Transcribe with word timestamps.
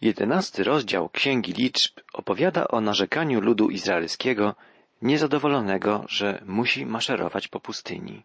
Jedenasty 0.00 0.64
rozdział 0.64 1.08
Księgi 1.08 1.52
Liczb 1.52 2.00
opowiada 2.12 2.68
o 2.68 2.80
narzekaniu 2.80 3.40
ludu 3.40 3.70
izraelskiego 3.70 4.54
niezadowolonego, 5.02 6.04
że 6.08 6.42
musi 6.46 6.86
maszerować 6.86 7.48
po 7.48 7.60
pustyni. 7.60 8.22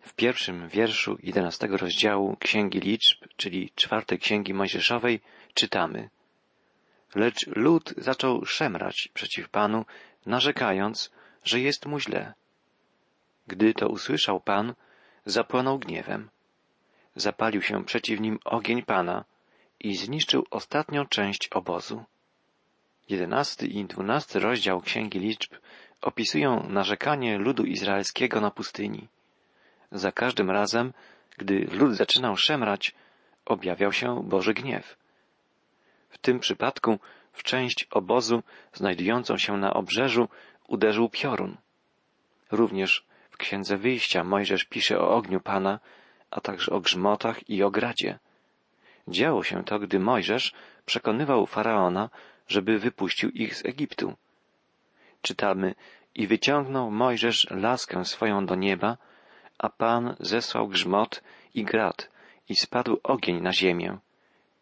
W 0.00 0.14
pierwszym 0.14 0.68
wierszu 0.68 1.18
jedenastego 1.22 1.76
rozdziału 1.76 2.36
Księgi 2.36 2.80
Liczb, 2.80 3.24
czyli 3.36 3.70
czwartej 3.74 4.18
Księgi 4.18 4.54
Mojżeszowej, 4.54 5.20
czytamy 5.54 6.10
Lecz 7.14 7.46
lud 7.46 7.94
zaczął 7.96 8.44
szemrać 8.46 9.08
przeciw 9.14 9.48
Panu, 9.48 9.84
narzekając, 10.26 11.10
że 11.44 11.60
jest 11.60 11.86
mu 11.86 12.00
źle. 12.00 12.34
Gdy 13.46 13.74
to 13.74 13.88
usłyszał 13.88 14.40
Pan, 14.40 14.74
zapłonął 15.24 15.78
gniewem. 15.78 16.30
Zapalił 17.16 17.62
się 17.62 17.84
przeciw 17.84 18.20
nim 18.20 18.38
ogień 18.44 18.82
Pana 18.82 19.24
i 19.80 19.96
zniszczył 19.96 20.46
ostatnią 20.50 21.06
część 21.06 21.48
obozu. 21.48 22.04
Jedenasty 23.08 23.66
i 23.66 23.84
dwunasty 23.84 24.40
rozdział 24.40 24.80
Księgi 24.80 25.18
Liczb 25.18 25.54
opisują 26.00 26.68
narzekanie 26.68 27.38
ludu 27.38 27.64
izraelskiego 27.64 28.40
na 28.40 28.50
pustyni. 28.50 29.08
Za 29.92 30.12
każdym 30.12 30.50
razem, 30.50 30.92
gdy 31.38 31.66
lud 31.72 31.94
zaczynał 31.94 32.36
szemrać, 32.36 32.94
objawiał 33.44 33.92
się 33.92 34.22
Boży 34.24 34.54
gniew. 34.54 34.96
W 36.08 36.18
tym 36.18 36.40
przypadku 36.40 36.98
w 37.32 37.42
część 37.42 37.86
obozu 37.90 38.42
znajdującą 38.72 39.36
się 39.36 39.56
na 39.56 39.74
obrzeżu 39.74 40.28
uderzył 40.68 41.08
piorun. 41.08 41.56
Również 42.50 43.04
w 43.30 43.36
Księdze 43.36 43.76
Wyjścia 43.76 44.24
Mojżesz 44.24 44.64
pisze 44.64 45.00
o 45.00 45.10
ogniu 45.10 45.40
Pana, 45.40 45.80
a 46.30 46.40
także 46.40 46.72
o 46.72 46.80
grzmotach 46.80 47.50
i 47.50 47.62
o 47.62 47.70
gradzie. 47.70 48.18
Działo 49.08 49.42
się 49.42 49.64
to, 49.64 49.78
gdy 49.78 49.98
Mojżesz 49.98 50.52
przekonywał 50.86 51.46
Faraona, 51.46 52.10
żeby 52.48 52.78
wypuścił 52.78 53.30
ich 53.30 53.56
z 53.56 53.64
Egiptu. 53.64 54.14
Czytamy, 55.22 55.74
i 56.14 56.26
wyciągnął 56.26 56.90
Mojżesz 56.90 57.46
laskę 57.50 58.04
swoją 58.04 58.46
do 58.46 58.54
nieba, 58.54 58.96
a 59.58 59.68
Pan 59.68 60.16
zesłał 60.20 60.68
grzmot 60.68 61.22
i 61.54 61.64
grad, 61.64 62.10
i 62.48 62.56
spadł 62.56 63.00
ogień 63.02 63.40
na 63.40 63.52
ziemię. 63.52 63.98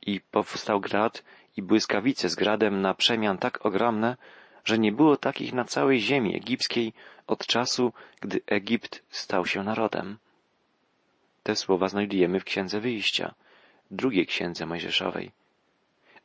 I 0.02 0.20
powstał 0.20 0.80
grad 0.80 1.24
i 1.56 1.62
błyskawice 1.62 2.28
z 2.28 2.34
gradem 2.34 2.80
na 2.80 2.94
przemian 2.94 3.38
tak 3.38 3.66
ogromne, 3.66 4.16
że 4.64 4.78
nie 4.78 4.92
było 4.92 5.16
takich 5.16 5.52
na 5.52 5.64
całej 5.64 6.00
ziemi 6.00 6.36
egipskiej 6.36 6.92
od 7.26 7.46
czasu, 7.46 7.92
gdy 8.20 8.40
Egipt 8.46 9.02
stał 9.10 9.46
się 9.46 9.62
narodem. 9.62 10.18
Te 11.42 11.56
słowa 11.56 11.88
znajdujemy 11.88 12.40
w 12.40 12.44
Księdze 12.44 12.80
Wyjścia, 12.80 13.34
drugiej 13.90 14.26
Księdze 14.26 14.66
Mojżeszowej. 14.66 15.30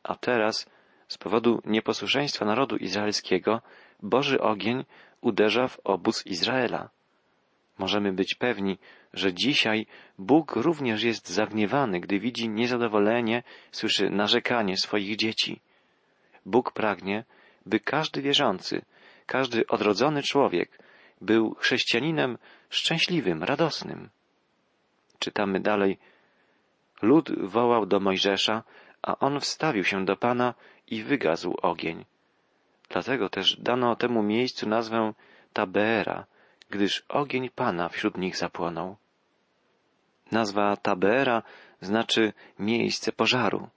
A 0.02 0.14
teraz, 0.16 0.70
z 1.08 1.18
powodu 1.18 1.62
nieposłuszeństwa 1.64 2.44
narodu 2.44 2.76
izraelskiego, 2.76 3.62
Boży 4.02 4.40
ogień 4.40 4.84
uderza 5.20 5.68
w 5.68 5.80
obóz 5.84 6.26
Izraela. 6.26 6.90
Możemy 7.78 8.12
być 8.12 8.34
pewni, 8.34 8.78
że 9.12 9.34
dzisiaj 9.34 9.86
Bóg 10.18 10.56
również 10.56 11.02
jest 11.02 11.28
zagniewany, 11.28 12.00
gdy 12.00 12.20
widzi 12.20 12.48
niezadowolenie, 12.48 13.42
słyszy 13.72 14.10
narzekanie 14.10 14.76
swoich 14.76 15.16
dzieci. 15.16 15.60
Bóg 16.46 16.72
pragnie, 16.72 17.24
by 17.66 17.80
każdy 17.80 18.22
wierzący, 18.22 18.82
każdy 19.26 19.66
odrodzony 19.66 20.22
człowiek 20.22 20.78
był 21.20 21.54
chrześcijaninem 21.54 22.38
szczęśliwym, 22.70 23.42
radosnym. 23.42 24.08
Czytamy 25.18 25.60
dalej. 25.60 25.98
Lud 27.04 27.26
wołał 27.38 27.86
do 27.86 28.00
Mojżesza, 28.00 28.62
a 29.02 29.18
on 29.18 29.40
wstawił 29.40 29.84
się 29.84 30.04
do 30.04 30.16
Pana 30.16 30.54
i 30.86 31.02
wygazł 31.02 31.54
ogień. 31.62 32.04
Dlatego 32.88 33.28
też 33.28 33.56
dano 33.60 33.96
temu 33.96 34.22
miejscu 34.22 34.68
nazwę 34.68 35.12
Tabeera, 35.52 36.26
gdyż 36.70 37.04
ogień 37.08 37.50
Pana 37.50 37.88
wśród 37.88 38.18
nich 38.18 38.36
zapłonął. 38.36 38.96
Nazwa 40.32 40.76
Tabeera 40.76 41.42
znaczy 41.80 42.32
miejsce 42.58 43.12
pożaru. 43.12 43.68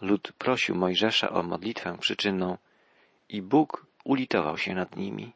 Lud 0.00 0.32
prosił 0.38 0.74
Mojżesza 0.74 1.30
o 1.30 1.42
modlitwę 1.42 1.98
przyczynną 1.98 2.58
i 3.28 3.42
Bóg 3.42 3.86
ulitował 4.04 4.58
się 4.58 4.74
nad 4.74 4.96
nimi. 4.96 5.32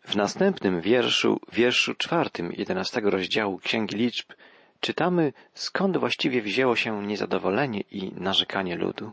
W 0.00 0.16
następnym 0.16 0.80
wierszu, 0.80 1.40
wierszu 1.52 1.94
czwartym 1.94 2.52
jedenastego 2.52 3.10
rozdziału 3.10 3.58
Księgi 3.58 3.96
Liczb, 3.96 4.32
czytamy, 4.80 5.32
skąd 5.54 5.96
właściwie 5.96 6.42
wzięło 6.42 6.76
się 6.76 7.06
niezadowolenie 7.06 7.80
i 7.90 8.12
narzekanie 8.12 8.76
ludu. 8.76 9.12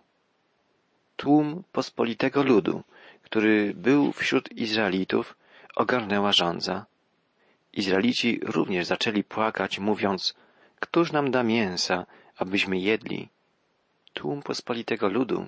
Tłum 1.16 1.64
pospolitego 1.72 2.44
ludu, 2.44 2.84
który 3.24 3.74
był 3.74 4.12
wśród 4.12 4.52
Izraelitów, 4.52 5.36
ogarnęła 5.76 6.32
żądza. 6.32 6.86
Izraelici 7.74 8.40
również 8.44 8.86
zaczęli 8.86 9.24
płakać, 9.24 9.80
mówiąc, 9.80 10.36
Któż 10.80 11.12
nam 11.12 11.32
da 11.32 11.44
mięsa, 11.44 12.06
abyśmy 12.38 12.78
jedli? 12.80 13.30
Tłum 14.14 14.42
pospolitego 14.42 15.10
ludu 15.10 15.48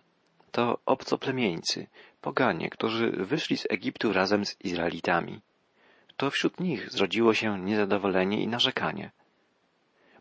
to 0.52 0.80
obcoplemieńcy, 0.86 1.88
poganie, 2.22 2.70
którzy 2.70 3.12
wyszli 3.12 3.58
z 3.58 3.68
Egiptu 3.70 4.14
razem 4.14 4.46
z 4.46 4.62
Izraelitami. 4.62 5.42
To 6.18 6.32
wśród 6.32 6.60
nich 6.60 6.92
zrodziło 6.92 7.34
się 7.34 7.60
niezadowolenie 7.60 8.42
i 8.42 8.48
narzekanie. 8.48 9.12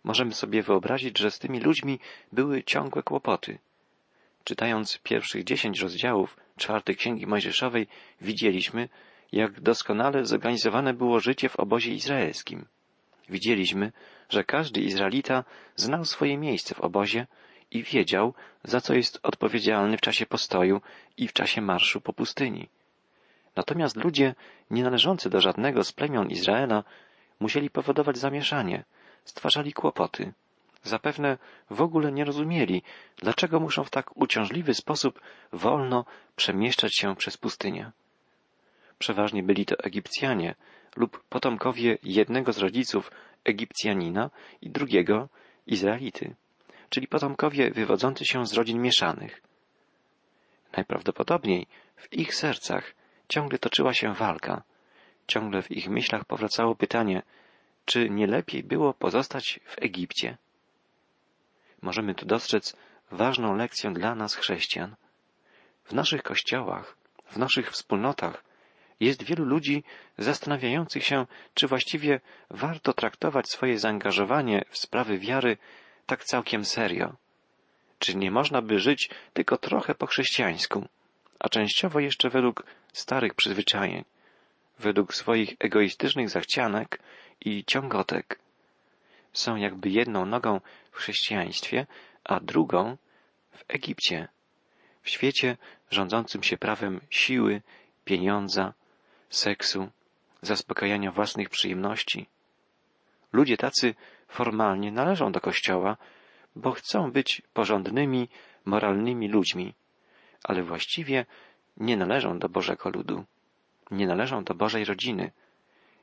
Możemy 0.08 0.34
sobie 0.34 0.62
wyobrazić, 0.62 1.18
że 1.18 1.30
z 1.30 1.38
tymi 1.38 1.60
ludźmi 1.60 1.98
były 2.32 2.62
ciągłe 2.62 3.02
kłopoty. 3.02 3.58
Czytając 4.44 4.98
pierwszych 4.98 5.44
dziesięć 5.44 5.80
rozdziałów 5.80 6.36
czwartej 6.56 6.96
Księgi 6.96 7.26
Mojżeszowej 7.26 7.86
widzieliśmy, 8.20 8.88
jak 9.32 9.60
doskonale 9.60 10.24
zorganizowane 10.24 10.94
było 10.94 11.20
życie 11.20 11.48
w 11.48 11.56
obozie 11.56 11.92
izraelskim. 11.92 12.66
Widzieliśmy, 13.28 13.92
że 14.28 14.44
każdy 14.44 14.80
Izraelita 14.80 15.44
znał 15.76 16.04
swoje 16.04 16.38
miejsce 16.38 16.74
w 16.74 16.80
obozie 16.80 17.26
i 17.70 17.82
wiedział, 17.82 18.34
za 18.64 18.80
co 18.80 18.94
jest 18.94 19.20
odpowiedzialny 19.22 19.96
w 19.96 20.00
czasie 20.00 20.26
postoju 20.26 20.80
i 21.16 21.28
w 21.28 21.32
czasie 21.32 21.60
marszu 21.60 22.00
po 22.00 22.12
pustyni. 22.12 22.68
Natomiast 23.56 23.96
ludzie 23.96 24.34
nie 24.70 24.82
należący 24.82 25.30
do 25.30 25.40
żadnego 25.40 25.84
z 25.84 25.92
plemion 25.92 26.30
Izraela 26.30 26.84
musieli 27.40 27.70
powodować 27.70 28.18
zamieszanie, 28.18 28.84
stwarzali 29.24 29.72
kłopoty. 29.72 30.32
Zapewne 30.82 31.38
w 31.70 31.82
ogóle 31.82 32.12
nie 32.12 32.24
rozumieli, 32.24 32.82
dlaczego 33.16 33.60
muszą 33.60 33.84
w 33.84 33.90
tak 33.90 34.16
uciążliwy 34.16 34.74
sposób 34.74 35.20
wolno 35.52 36.04
przemieszczać 36.36 36.96
się 36.96 37.16
przez 37.16 37.36
pustynię. 37.36 37.90
Przeważnie 38.98 39.42
byli 39.42 39.66
to 39.66 39.78
Egipcjanie 39.78 40.54
lub 40.96 41.24
potomkowie 41.28 41.98
jednego 42.02 42.52
z 42.52 42.58
rodziców 42.58 43.10
Egipcjanina 43.44 44.30
i 44.62 44.70
drugiego 44.70 45.28
Izraelity, 45.66 46.34
czyli 46.90 47.08
potomkowie 47.08 47.70
wywodzący 47.70 48.24
się 48.24 48.46
z 48.46 48.52
rodzin 48.52 48.82
mieszanych. 48.82 49.42
Najprawdopodobniej 50.72 51.66
w 51.96 52.12
ich 52.12 52.34
sercach 52.34 52.94
ciągle 53.28 53.58
toczyła 53.58 53.94
się 53.94 54.14
walka, 54.14 54.62
ciągle 55.26 55.62
w 55.62 55.70
ich 55.70 55.88
myślach 55.88 56.24
powracało 56.24 56.74
pytanie, 56.74 57.22
czy 57.88 58.10
nie 58.10 58.26
lepiej 58.26 58.62
było 58.62 58.94
pozostać 58.94 59.60
w 59.64 59.82
Egipcie? 59.82 60.36
Możemy 61.82 62.14
tu 62.14 62.26
dostrzec 62.26 62.76
ważną 63.10 63.56
lekcję 63.56 63.90
dla 63.92 64.14
nas 64.14 64.34
chrześcijan. 64.34 64.96
W 65.84 65.92
naszych 65.92 66.22
kościołach, 66.22 66.96
w 67.26 67.36
naszych 67.36 67.70
wspólnotach 67.70 68.44
jest 69.00 69.22
wielu 69.22 69.44
ludzi 69.44 69.84
zastanawiających 70.18 71.04
się, 71.04 71.26
czy 71.54 71.66
właściwie 71.66 72.20
warto 72.50 72.92
traktować 72.92 73.48
swoje 73.48 73.78
zaangażowanie 73.78 74.64
w 74.70 74.78
sprawy 74.78 75.18
wiary 75.18 75.56
tak 76.06 76.24
całkiem 76.24 76.64
serio. 76.64 77.16
Czy 77.98 78.16
nie 78.16 78.30
można 78.30 78.62
by 78.62 78.78
żyć 78.78 79.10
tylko 79.32 79.56
trochę 79.56 79.94
po 79.94 80.06
chrześcijańsku, 80.06 80.88
a 81.38 81.48
częściowo 81.48 82.00
jeszcze 82.00 82.30
według 82.30 82.64
starych 82.92 83.34
przyzwyczajeń, 83.34 84.04
według 84.78 85.14
swoich 85.14 85.56
egoistycznych 85.58 86.30
zachcianek 86.30 86.98
i 87.40 87.64
ciągotek. 87.64 88.38
Są 89.32 89.56
jakby 89.56 89.88
jedną 89.88 90.26
nogą 90.26 90.60
w 90.90 90.96
chrześcijaństwie, 90.96 91.86
a 92.24 92.40
drugą 92.40 92.96
w 93.50 93.64
Egipcie, 93.68 94.28
w 95.02 95.10
świecie 95.10 95.56
rządzącym 95.90 96.42
się 96.42 96.56
prawem 96.56 97.00
siły, 97.10 97.62
pieniądza, 98.04 98.74
seksu, 99.30 99.88
zaspokajania 100.42 101.12
własnych 101.12 101.48
przyjemności. 101.48 102.26
Ludzie 103.32 103.56
tacy 103.56 103.94
formalnie 104.28 104.92
należą 104.92 105.32
do 105.32 105.40
Kościoła, 105.40 105.96
bo 106.56 106.72
chcą 106.72 107.12
być 107.12 107.42
porządnymi, 107.54 108.28
moralnymi 108.64 109.28
ludźmi, 109.28 109.74
ale 110.44 110.62
właściwie 110.62 111.26
nie 111.76 111.96
należą 111.96 112.38
do 112.38 112.48
Bożego 112.48 112.90
ludu, 112.90 113.24
nie 113.90 114.06
należą 114.06 114.44
do 114.44 114.54
Bożej 114.54 114.84
rodziny, 114.84 115.32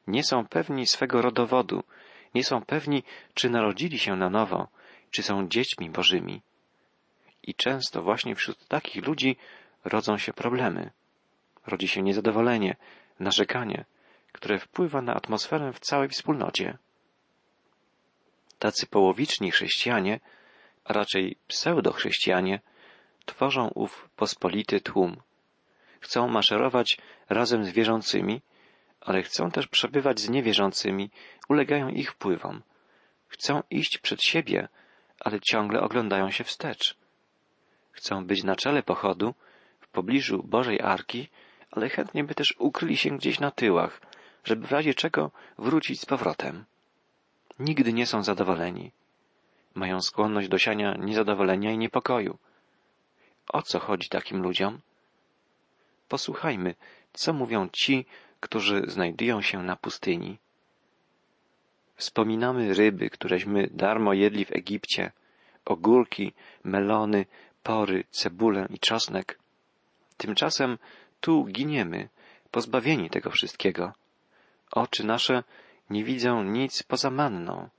nie 0.08 0.24
są 0.24 0.48
pewni 0.48 0.88
swego 0.88 1.22
rodowodu, 1.22 1.84
nie 2.36 2.44
są 2.44 2.62
pewni, 2.62 3.04
czy 3.34 3.50
narodzili 3.50 4.00
się 4.00 4.16
na 4.16 4.30
nowo, 4.30 4.68
czy 5.12 5.24
są 5.24 5.48
dziećmi 5.48 5.90
Bożymi. 5.90 6.42
I 7.44 7.56
często 7.56 8.02
właśnie 8.02 8.36
wśród 8.36 8.68
takich 8.68 9.08
ludzi 9.08 9.38
rodzą 9.86 10.18
się 10.18 10.34
problemy. 10.34 10.92
Rodzi 11.68 11.88
się 11.88 12.02
niezadowolenie, 12.02 12.76
narzekanie, 13.20 13.86
które 14.32 14.60
wpływa 14.60 15.02
na 15.02 15.14
atmosferę 15.14 15.74
w 15.74 15.80
całej 15.80 16.10
wspólnocie. 16.10 16.78
Tacy 18.60 18.88
połowiczni 18.88 19.52
chrześcijanie, 19.52 20.20
a 20.84 20.94
raczej 20.94 21.38
pseudochrześcijanie, 21.48 22.60
tworzą 23.26 23.68
ów 23.68 24.10
pospolity 24.16 24.82
tłum. 24.82 25.22
Chcą 26.00 26.28
maszerować 26.28 26.98
razem 27.30 27.66
z 27.66 27.70
wierzącymi, 27.70 28.42
ale 29.06 29.24
chcą 29.24 29.52
też 29.52 29.68
przebywać 29.68 30.20
z 30.20 30.30
niewierzącymi, 30.30 31.10
ulegają 31.50 31.90
ich 31.90 32.12
wpływom. 32.12 32.62
Chcą 33.28 33.64
iść 33.70 33.98
przed 33.98 34.24
siebie, 34.24 34.68
ale 35.20 35.40
ciągle 35.40 35.82
oglądają 35.82 36.32
się 36.32 36.44
wstecz. 36.44 36.98
Chcą 37.92 38.26
być 38.26 38.44
na 38.44 38.56
czele 38.56 38.84
pochodu, 38.84 39.34
w 39.80 39.88
pobliżu 39.88 40.44
Bożej 40.44 40.82
Arki, 40.82 41.28
ale 41.72 41.90
chętnie 41.90 42.24
by 42.24 42.36
też 42.36 42.56
ukryli 42.58 42.98
się 42.98 43.18
gdzieś 43.18 43.40
na 43.40 43.52
tyłach, 43.52 44.02
żeby 44.44 44.68
w 44.68 44.72
razie 44.72 44.94
czego 44.94 45.32
wrócić 45.58 46.02
z 46.02 46.06
powrotem. 46.06 46.66
Nigdy 47.60 47.94
nie 47.94 48.06
są 48.06 48.24
zadowoleni. 48.24 48.92
Mają 49.76 50.02
skłonność 50.02 50.48
do 50.48 50.58
siania 50.58 50.96
niezadowolenia 51.00 51.72
i 51.72 51.78
niepokoju. 51.78 52.38
O 53.48 53.62
co 53.62 53.80
chodzi 53.80 54.10
takim 54.10 54.42
ludziom? 54.42 54.80
Posłuchajmy, 56.10 56.76
co 57.14 57.34
mówią 57.34 57.70
ci, 57.70 58.06
którzy 58.46 58.84
znajdują 58.88 59.42
się 59.42 59.64
na 59.64 59.76
pustyni. 59.76 60.38
Wspominamy 61.96 62.74
ryby, 62.74 63.10
któreśmy 63.10 63.70
darmo 63.72 64.14
jedli 64.14 64.46
w 64.46 64.56
Egipcie, 64.56 65.12
ogórki, 65.66 66.34
melony, 66.64 67.26
pory, 67.64 68.04
cebulę 68.12 68.68
i 68.70 68.80
czosnek. 68.80 69.40
Tymczasem 70.18 70.78
tu 71.22 71.46
giniemy, 71.46 72.10
pozbawieni 72.52 73.10
tego 73.10 73.30
wszystkiego. 73.30 73.94
Oczy 74.72 75.04
nasze 75.04 75.44
nie 75.90 76.04
widzą 76.04 76.44
nic 76.44 76.84
poza 76.84 77.10
manną. 77.10 77.70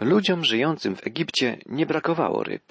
Ludziom 0.00 0.44
żyjącym 0.44 0.96
w 0.96 1.06
Egipcie 1.06 1.58
nie 1.66 1.86
brakowało 1.86 2.44
ryb. 2.44 2.62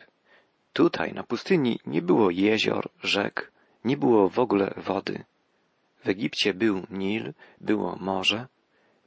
Tutaj, 0.74 1.14
na 1.14 1.24
pustyni, 1.24 1.80
nie 1.86 2.02
było 2.02 2.30
jezior, 2.30 2.90
rzek, 3.04 3.52
nie 3.86 3.98
było 3.98 4.30
w 4.30 4.40
ogóle 4.40 4.74
wody. 4.78 5.24
W 6.04 6.10
Egipcie 6.10 6.54
był 6.54 6.88
Nil, 6.90 7.34
było 7.62 7.96
morze. 7.96 8.48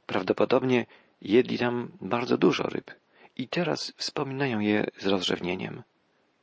Prawdopodobnie 0.05 0.85
jedli 1.21 1.57
tam 1.57 1.91
bardzo 2.01 2.37
dużo 2.37 2.63
ryb 2.63 2.91
i 3.37 3.47
teraz 3.47 3.93
wspominają 3.97 4.59
je 4.59 4.87
z 4.97 5.05
rozrzewnieniem. 5.05 5.83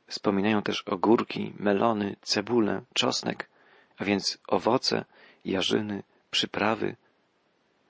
Wspominają 0.07 0.61
też 0.61 0.81
ogórki, 0.81 1.53
melony, 1.59 2.15
cebulę, 2.21 2.81
czosnek, 2.93 3.49
a 3.97 4.05
więc 4.05 4.37
owoce, 4.47 5.05
jarzyny, 5.45 6.03
przyprawy. 6.31 6.95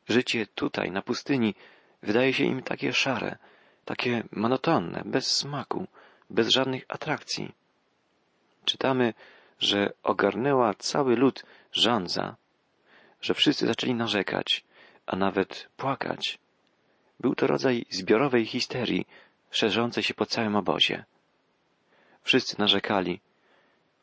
Życie 0.09 0.47
tutaj, 0.55 0.91
na 0.91 1.01
pustyni, 1.01 1.55
wydaje 2.01 2.33
się 2.33 2.43
im 2.43 2.61
takie 2.61 2.93
szare, 2.93 3.37
takie 3.85 4.23
monotonne, 4.31 5.01
bez 5.05 5.27
smaku, 5.27 5.87
bez 6.29 6.49
żadnych 6.49 6.85
atrakcji. 6.87 7.51
Czytamy, 8.65 9.13
że 9.59 9.93
ogarnęła 10.03 10.73
cały 10.73 11.15
lud 11.15 11.45
żądza, 11.71 12.35
że 13.23 13.33
wszyscy 13.33 13.67
zaczęli 13.67 13.95
narzekać, 13.95 14.63
a 15.05 15.15
nawet 15.15 15.69
płakać. 15.77 16.39
Był 17.19 17.35
to 17.35 17.47
rodzaj 17.47 17.85
zbiorowej 17.89 18.45
histerii, 18.45 19.05
szerzącej 19.51 20.03
się 20.03 20.13
po 20.13 20.25
całym 20.25 20.55
obozie. 20.55 21.05
Wszyscy 22.23 22.59
narzekali. 22.59 23.21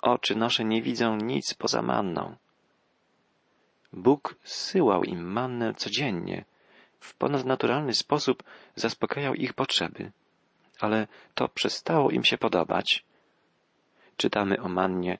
Oczy 0.03 0.37
nasze 0.37 0.65
nie 0.65 0.83
widzą 0.83 1.17
nic 1.17 1.55
poza 1.55 1.83
manną. 1.83 2.37
Bóg 3.93 4.35
zsyłał 4.43 5.05
im 5.05 5.33
mannę 5.33 5.75
codziennie. 5.75 6.45
W 7.01 7.15
ponadnaturalny 7.15 7.95
sposób 7.95 8.43
zaspokajał 8.75 9.35
ich 9.35 9.53
potrzeby. 9.53 10.13
Ale 10.81 11.07
to 11.35 11.49
przestało 11.49 12.11
im 12.11 12.25
się 12.25 12.39
podobać. 12.39 13.05
Czytamy 14.17 14.61
o 14.61 14.69
mannie. 14.69 15.19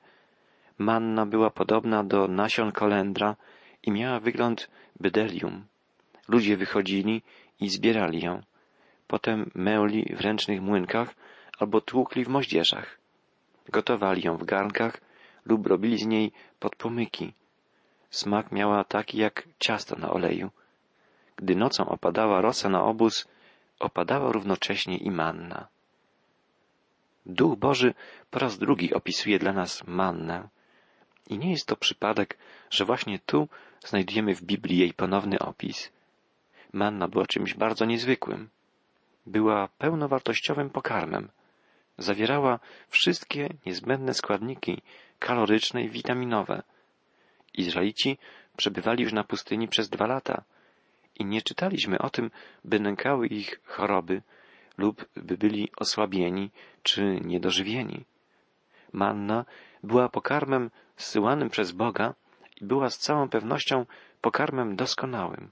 Manna 0.77 1.25
była 1.25 1.49
podobna 1.49 2.03
do 2.03 2.27
nasion 2.27 2.71
kolendra 2.71 3.35
i 3.83 3.91
miała 3.91 4.19
wygląd 4.19 4.69
bydelium. 4.99 5.65
Ludzie 6.27 6.57
wychodzili 6.57 7.21
i 7.59 7.69
zbierali 7.69 8.21
ją. 8.21 8.41
Potem 9.07 9.51
mełli 9.55 10.15
w 10.15 10.21
ręcznych 10.21 10.61
młynkach 10.61 11.15
albo 11.59 11.81
tłukli 11.81 12.25
w 12.25 12.27
moździerzach. 12.27 12.97
Gotowali 13.69 14.21
ją 14.25 14.37
w 14.37 14.43
garnkach 14.43 15.01
lub 15.45 15.67
robili 15.67 15.97
z 15.97 16.05
niej 16.05 16.31
podpomyki. 16.59 17.33
Smak 18.09 18.51
miała 18.51 18.83
taki 18.83 19.17
jak 19.17 19.47
ciasto 19.59 19.95
na 19.95 20.09
oleju. 20.09 20.49
Gdy 21.35 21.55
nocą 21.55 21.85
opadała 21.89 22.41
rosa 22.41 22.69
na 22.69 22.83
obóz, 22.83 23.27
opadała 23.79 24.31
równocześnie 24.31 24.97
i 24.97 25.11
manna. 25.11 25.67
Duch 27.25 27.57
Boży 27.57 27.93
po 28.31 28.39
raz 28.39 28.57
drugi 28.57 28.93
opisuje 28.93 29.39
dla 29.39 29.53
nas 29.53 29.87
mannę. 29.87 30.47
I 31.29 31.37
nie 31.37 31.51
jest 31.51 31.65
to 31.65 31.75
przypadek, 31.75 32.37
że 32.69 32.85
właśnie 32.85 33.19
tu 33.19 33.47
znajdujemy 33.85 34.35
w 34.35 34.43
Biblii 34.43 34.77
jej 34.77 34.93
ponowny 34.93 35.39
opis. 35.39 35.91
Manna 36.73 37.07
była 37.07 37.25
czymś 37.25 37.53
bardzo 37.53 37.85
niezwykłym. 37.85 38.49
Była 39.25 39.67
pełnowartościowym 39.67 40.69
pokarmem. 40.69 41.29
Zawierała 41.97 42.59
wszystkie 42.87 43.49
niezbędne 43.65 44.13
składniki 44.13 44.81
kaloryczne 45.19 45.83
i 45.83 45.89
witaminowe. 45.89 46.63
Izraelici 47.53 48.17
przebywali 48.57 49.03
już 49.03 49.13
na 49.13 49.23
pustyni 49.23 49.67
przez 49.67 49.89
dwa 49.89 50.07
lata 50.07 50.43
i 51.19 51.25
nie 51.25 51.41
czytaliśmy 51.41 51.99
o 51.99 52.09
tym, 52.09 52.31
by 52.65 52.79
nękały 52.79 53.27
ich 53.27 53.61
choroby 53.65 54.21
lub 54.77 55.05
by 55.15 55.37
byli 55.37 55.71
osłabieni 55.77 56.49
czy 56.83 57.19
niedożywieni. 57.21 58.05
Manna 58.93 59.45
była 59.83 60.09
pokarmem 60.09 60.71
zsyłanym 60.97 61.49
przez 61.49 61.71
Boga 61.71 62.13
była 62.61 62.89
z 62.89 62.97
całą 62.97 63.29
pewnością 63.29 63.85
pokarmem 64.21 64.75
doskonałym. 64.75 65.51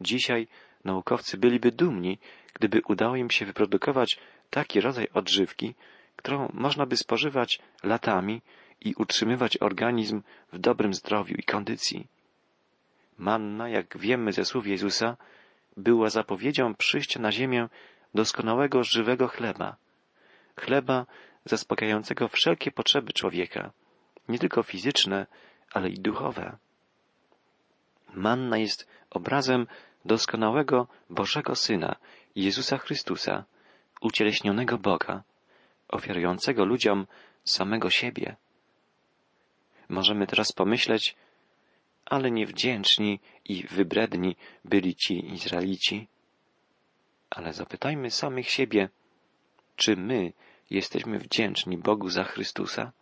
Dzisiaj 0.00 0.48
naukowcy 0.84 1.38
byliby 1.38 1.72
dumni, 1.72 2.18
gdyby 2.54 2.80
udało 2.88 3.16
im 3.16 3.30
się 3.30 3.46
wyprodukować 3.46 4.18
taki 4.50 4.80
rodzaj 4.80 5.08
odżywki, 5.14 5.74
którą 6.16 6.50
można 6.54 6.86
by 6.86 6.96
spożywać 6.96 7.58
latami 7.82 8.42
i 8.80 8.94
utrzymywać 8.94 9.56
organizm 9.56 10.22
w 10.52 10.58
dobrym 10.58 10.94
zdrowiu 10.94 11.34
i 11.34 11.42
kondycji. 11.42 12.06
Manna, 13.18 13.68
jak 13.68 13.98
wiemy 13.98 14.32
ze 14.32 14.44
słów 14.44 14.66
Jezusa, 14.66 15.16
była 15.76 16.10
zapowiedzią 16.10 16.74
przyjścia 16.74 17.20
na 17.20 17.32
ziemię 17.32 17.68
doskonałego 18.14 18.84
żywego 18.84 19.28
chleba, 19.28 19.76
chleba 20.56 21.06
zaspokajającego 21.44 22.28
wszelkie 22.28 22.70
potrzeby 22.70 23.12
człowieka, 23.12 23.72
nie 24.28 24.38
tylko 24.38 24.62
fizyczne, 24.62 25.26
ale 25.72 25.88
i 25.88 26.00
duchowe. 26.00 26.56
Manna 28.14 28.58
jest 28.58 28.88
obrazem 29.10 29.66
doskonałego 30.04 30.86
Bożego 31.10 31.54
Syna, 31.54 31.96
Jezusa 32.36 32.78
Chrystusa, 32.78 33.44
ucieleśnionego 34.00 34.78
Boga, 34.78 35.22
ofiarującego 35.88 36.64
ludziom 36.64 37.06
samego 37.44 37.90
siebie. 37.90 38.36
Możemy 39.88 40.26
teraz 40.26 40.52
pomyśleć, 40.52 41.16
ale 42.04 42.30
niewdzięczni 42.30 43.20
i 43.44 43.66
wybredni 43.66 44.36
byli 44.64 44.96
ci 44.96 45.32
Izraelici. 45.34 46.08
Ale 47.30 47.52
zapytajmy 47.52 48.10
samych 48.10 48.50
siebie, 48.50 48.88
czy 49.76 49.96
my 49.96 50.32
jesteśmy 50.70 51.18
wdzięczni 51.18 51.78
Bogu 51.78 52.08
za 52.08 52.24
Chrystusa? 52.24 52.92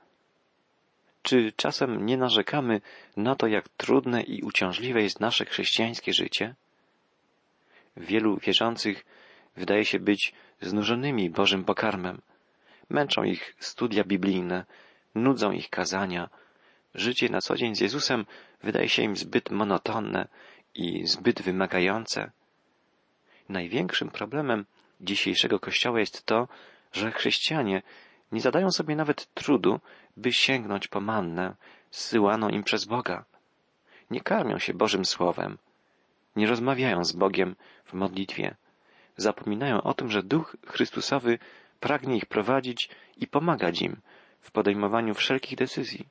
Czy 1.23 1.53
czasem 1.57 2.07
nie 2.07 2.17
narzekamy 2.17 2.81
na 3.17 3.35
to, 3.35 3.47
jak 3.47 3.69
trudne 3.69 4.23
i 4.23 4.43
uciążliwe 4.43 5.03
jest 5.03 5.21
nasze 5.21 5.45
chrześcijańskie 5.45 6.13
życie? 6.13 6.55
Wielu 7.97 8.37
wierzących 8.37 9.05
wydaje 9.57 9.85
się 9.85 9.99
być 9.99 10.33
znużonymi 10.61 11.31
Bożym 11.31 11.65
pokarmem. 11.65 12.21
Męczą 12.89 13.25
ich 13.25 13.57
studia 13.59 14.05
biblijne, 14.05 14.65
nudzą 15.15 15.53
ich 15.53 15.71
kazania. 15.71 16.29
Życie 16.95 17.29
na 17.29 17.41
co 17.41 17.57
dzień 17.57 17.75
z 17.77 17.81
Jezusem 17.81 18.27
wydaje 18.63 18.89
się 18.89 19.03
im 19.03 19.17
zbyt 19.17 19.51
monotonne 19.51 20.29
i 20.75 21.07
zbyt 21.07 21.43
wymagające. 21.43 22.31
Największym 23.49 24.11
problemem 24.11 24.67
dzisiejszego 25.01 25.61
Kościoła 25.61 26.01
jest 26.01 26.27
to, 26.27 26.49
że 26.93 27.13
chrześcijanie 27.13 27.83
nie 28.33 28.41
zadają 28.41 28.71
sobie 28.71 28.97
nawet 28.97 29.35
trudu, 29.35 29.81
by 30.17 30.33
sięgnąć 30.33 30.89
po 30.89 31.01
mannę 31.01 31.57
zsyłaną 31.91 32.49
im 32.49 32.63
przez 32.63 32.85
Boga. 32.85 33.25
Nie 34.11 34.21
karmią 34.21 34.59
się 34.59 34.75
Bożym 34.75 35.05
Słowem, 35.05 35.59
nie 36.37 36.47
rozmawiają 36.47 37.05
z 37.05 37.13
Bogiem 37.13 37.57
w 37.85 37.93
modlitwie. 37.93 38.57
Zapominają 39.17 39.83
o 39.83 39.95
tym, 39.95 40.11
że 40.11 40.23
Duch 40.23 40.57
Chrystusowy 40.67 41.39
pragnie 41.81 42.17
ich 42.17 42.27
prowadzić 42.27 42.91
i 43.17 43.27
pomagać 43.27 43.83
im 43.83 44.01
w 44.41 44.51
podejmowaniu 44.51 45.15
wszelkich 45.15 45.59
decyzji. 45.59 46.09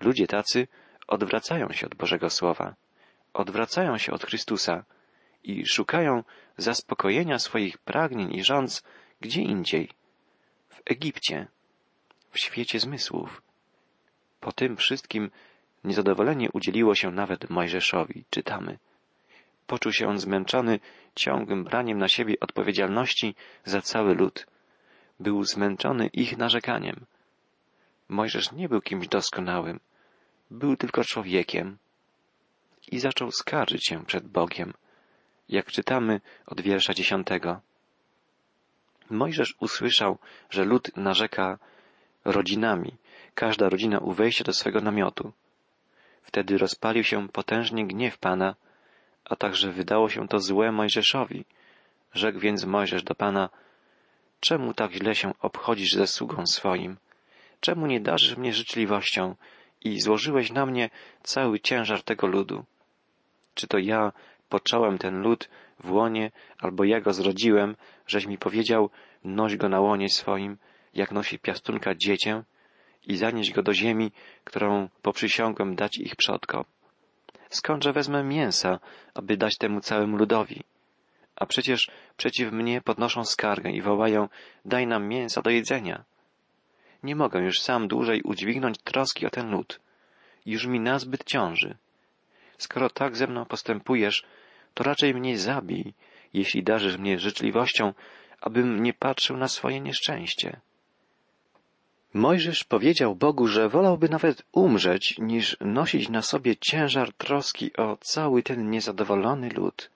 Ludzie 0.00 0.26
tacy 0.26 0.68
odwracają 1.06 1.72
się 1.72 1.86
od 1.86 1.94
Bożego 1.94 2.30
Słowa, 2.30 2.74
odwracają 3.34 3.98
się 3.98 4.12
od 4.12 4.24
Chrystusa 4.24 4.84
i 5.44 5.66
szukają 5.66 6.24
zaspokojenia 6.56 7.38
swoich 7.38 7.78
pragnień 7.78 8.34
i 8.34 8.44
rządz 8.44 8.82
gdzie 9.20 9.42
indziej, 9.42 9.90
w 10.70 10.80
Egipcie, 10.84 11.46
w 12.30 12.38
świecie 12.38 12.80
zmysłów. 12.80 13.42
Po 14.40 14.52
tym 14.52 14.76
wszystkim 14.76 15.30
niezadowolenie 15.84 16.50
udzieliło 16.52 16.94
się 16.94 17.10
nawet 17.10 17.50
Mojżeszowi, 17.50 18.24
czytamy. 18.30 18.78
Poczuł 19.66 19.92
się 19.92 20.08
on 20.08 20.18
zmęczony 20.18 20.80
ciągłym 21.14 21.64
braniem 21.64 21.98
na 21.98 22.08
siebie 22.08 22.34
odpowiedzialności 22.40 23.34
za 23.64 23.80
cały 23.82 24.14
lud. 24.14 24.46
Był 25.20 25.44
zmęczony 25.44 26.06
ich 26.06 26.38
narzekaniem. 26.38 27.06
Mojżesz 28.08 28.52
nie 28.52 28.68
był 28.68 28.80
kimś 28.80 29.08
doskonałym, 29.08 29.80
był 30.50 30.76
tylko 30.76 31.04
człowiekiem 31.04 31.78
i 32.88 32.98
zaczął 32.98 33.30
skarżyć 33.32 33.86
się 33.86 34.04
przed 34.04 34.28
Bogiem, 34.28 34.72
jak 35.48 35.66
czytamy 35.72 36.20
od 36.46 36.60
wiersza 36.60 36.94
dziesiątego. 36.94 37.60
Mojżesz 39.10 39.54
usłyszał, 39.60 40.18
że 40.50 40.64
lud 40.64 40.96
narzeka 40.96 41.58
rodzinami, 42.24 42.96
każda 43.34 43.68
rodzina 43.68 43.98
u 43.98 44.12
wejścia 44.12 44.44
do 44.44 44.52
swego 44.52 44.80
namiotu. 44.80 45.32
Wtedy 46.22 46.58
rozpalił 46.58 47.04
się 47.04 47.28
potężnie 47.28 47.86
gniew 47.86 48.18
Pana, 48.18 48.54
a 49.24 49.36
także 49.36 49.72
wydało 49.72 50.08
się 50.08 50.28
to 50.28 50.40
złe 50.40 50.72
Mojżeszowi. 50.72 51.44
Rzekł 52.14 52.38
więc 52.38 52.64
Mojżesz 52.64 53.02
do 53.02 53.14
Pana, 53.14 53.48
czemu 54.40 54.74
tak 54.74 54.92
źle 54.92 55.14
się 55.14 55.32
obchodzisz 55.40 55.92
ze 55.92 56.06
sługą 56.06 56.46
swoim? 56.46 56.96
Czemu 57.60 57.86
nie 57.86 58.00
darzysz 58.00 58.36
mnie 58.36 58.52
życzliwością 58.52 59.34
i 59.80 60.00
złożyłeś 60.00 60.52
na 60.52 60.66
mnie 60.66 60.90
cały 61.22 61.60
ciężar 61.60 62.02
tego 62.02 62.26
ludu? 62.26 62.64
Czy 63.54 63.66
to 63.66 63.78
ja 63.78 64.12
począłem 64.48 64.98
ten 64.98 65.22
lud 65.22 65.48
w 65.84 65.90
łonie, 65.90 66.30
albo 66.58 66.84
ja 66.84 67.00
go 67.00 67.12
zrodziłem, 67.12 67.76
żeś 68.06 68.26
mi 68.26 68.38
powiedział, 68.38 68.90
noś 69.24 69.56
go 69.56 69.68
na 69.68 69.80
łonie 69.80 70.08
swoim, 70.08 70.58
jak 70.94 71.12
nosi 71.12 71.38
piastunka 71.38 71.94
dziecię 71.94 72.42
i 73.06 73.16
zanieść 73.16 73.52
go 73.52 73.62
do 73.62 73.72
ziemi, 73.74 74.12
którą 74.44 74.88
poprzysiągłem 75.02 75.76
dać 75.76 75.98
ich 75.98 76.16
przodkom. 76.16 76.64
Skądże 77.48 77.92
wezmę 77.92 78.24
mięsa, 78.24 78.78
aby 79.14 79.36
dać 79.36 79.58
temu 79.58 79.80
całemu 79.80 80.16
ludowi? 80.16 80.64
A 81.36 81.46
przecież 81.46 81.90
przeciw 82.16 82.52
mnie 82.52 82.80
podnoszą 82.80 83.24
skargę 83.24 83.70
i 83.70 83.82
wołają, 83.82 84.28
daj 84.64 84.86
nam 84.86 85.08
mięsa 85.08 85.42
do 85.42 85.50
jedzenia. 85.50 86.04
Nie 87.02 87.16
mogę 87.16 87.40
już 87.40 87.60
sam 87.60 87.88
dłużej 87.88 88.22
udźwignąć 88.22 88.78
troski 88.78 89.26
o 89.26 89.30
ten 89.30 89.50
lud. 89.50 89.80
Już 90.46 90.66
mi 90.66 90.80
nazbyt 90.80 91.24
ciąży. 91.24 91.76
Skoro 92.58 92.90
tak 92.90 93.16
ze 93.16 93.26
mną 93.26 93.44
postępujesz, 93.44 94.24
to 94.74 94.84
raczej 94.84 95.14
mnie 95.14 95.38
zabij, 95.38 95.94
jeśli 96.34 96.62
darzysz 96.62 96.98
mnie 96.98 97.18
życzliwością, 97.18 97.94
abym 98.40 98.82
nie 98.82 98.92
patrzył 98.92 99.36
na 99.36 99.48
swoje 99.48 99.80
nieszczęście. 99.80 100.60
Mojżesz 102.14 102.64
powiedział 102.64 103.16
Bogu, 103.16 103.46
że 103.46 103.68
wolałby 103.68 104.08
nawet 104.08 104.42
umrzeć, 104.52 105.18
niż 105.18 105.56
nosić 105.60 106.08
na 106.08 106.22
sobie 106.22 106.56
ciężar 106.56 107.12
troski 107.12 107.76
o 107.76 107.96
cały 108.00 108.42
ten 108.42 108.70
niezadowolony 108.70 109.48
lud. 109.48 109.90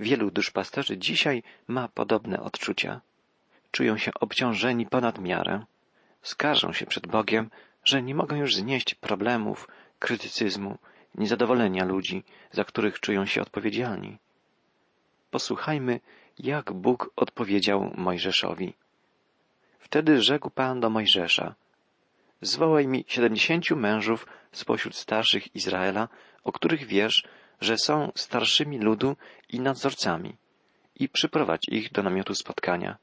Wielu 0.00 0.30
duszpasterzy 0.30 0.98
dzisiaj 0.98 1.42
ma 1.68 1.88
podobne 1.88 2.40
odczucia. 2.40 3.00
Czują 3.70 3.98
się 3.98 4.10
obciążeni 4.20 4.86
ponad 4.86 5.18
miarę. 5.18 5.64
Skarżą 6.22 6.72
się 6.72 6.86
przed 6.86 7.06
Bogiem, 7.06 7.50
że 7.84 8.02
nie 8.02 8.14
mogą 8.14 8.36
już 8.36 8.54
znieść 8.54 8.94
problemów, 8.94 9.68
krytycyzmu, 9.98 10.78
niezadowolenia 11.14 11.84
ludzi, 11.84 12.24
za 12.50 12.64
których 12.64 13.00
czują 13.00 13.26
się 13.26 13.42
odpowiedzialni. 13.42 14.18
Posłuchajmy, 15.30 16.00
jak 16.38 16.72
Bóg 16.72 17.10
odpowiedział 17.16 17.92
Mojżeszowi. 17.96 18.74
Wtedy 19.78 20.22
rzekł 20.22 20.50
Pan 20.50 20.80
do 20.80 20.90
Mojżesza, 20.90 21.54
zwołaj 22.40 22.86
mi 22.86 23.04
siedemdziesięciu 23.08 23.76
mężów 23.76 24.26
spośród 24.52 24.96
starszych 24.96 25.56
Izraela, 25.56 26.08
o 26.44 26.52
których 26.52 26.86
wiesz, 26.86 27.24
że 27.60 27.78
są 27.78 28.12
starszymi 28.14 28.78
ludu 28.78 29.16
i 29.48 29.60
nadzorcami, 29.60 30.36
i 30.96 31.08
przyprowadź 31.08 31.68
ich 31.68 31.92
do 31.92 32.02
namiotu 32.02 32.34
spotkania. 32.34 32.96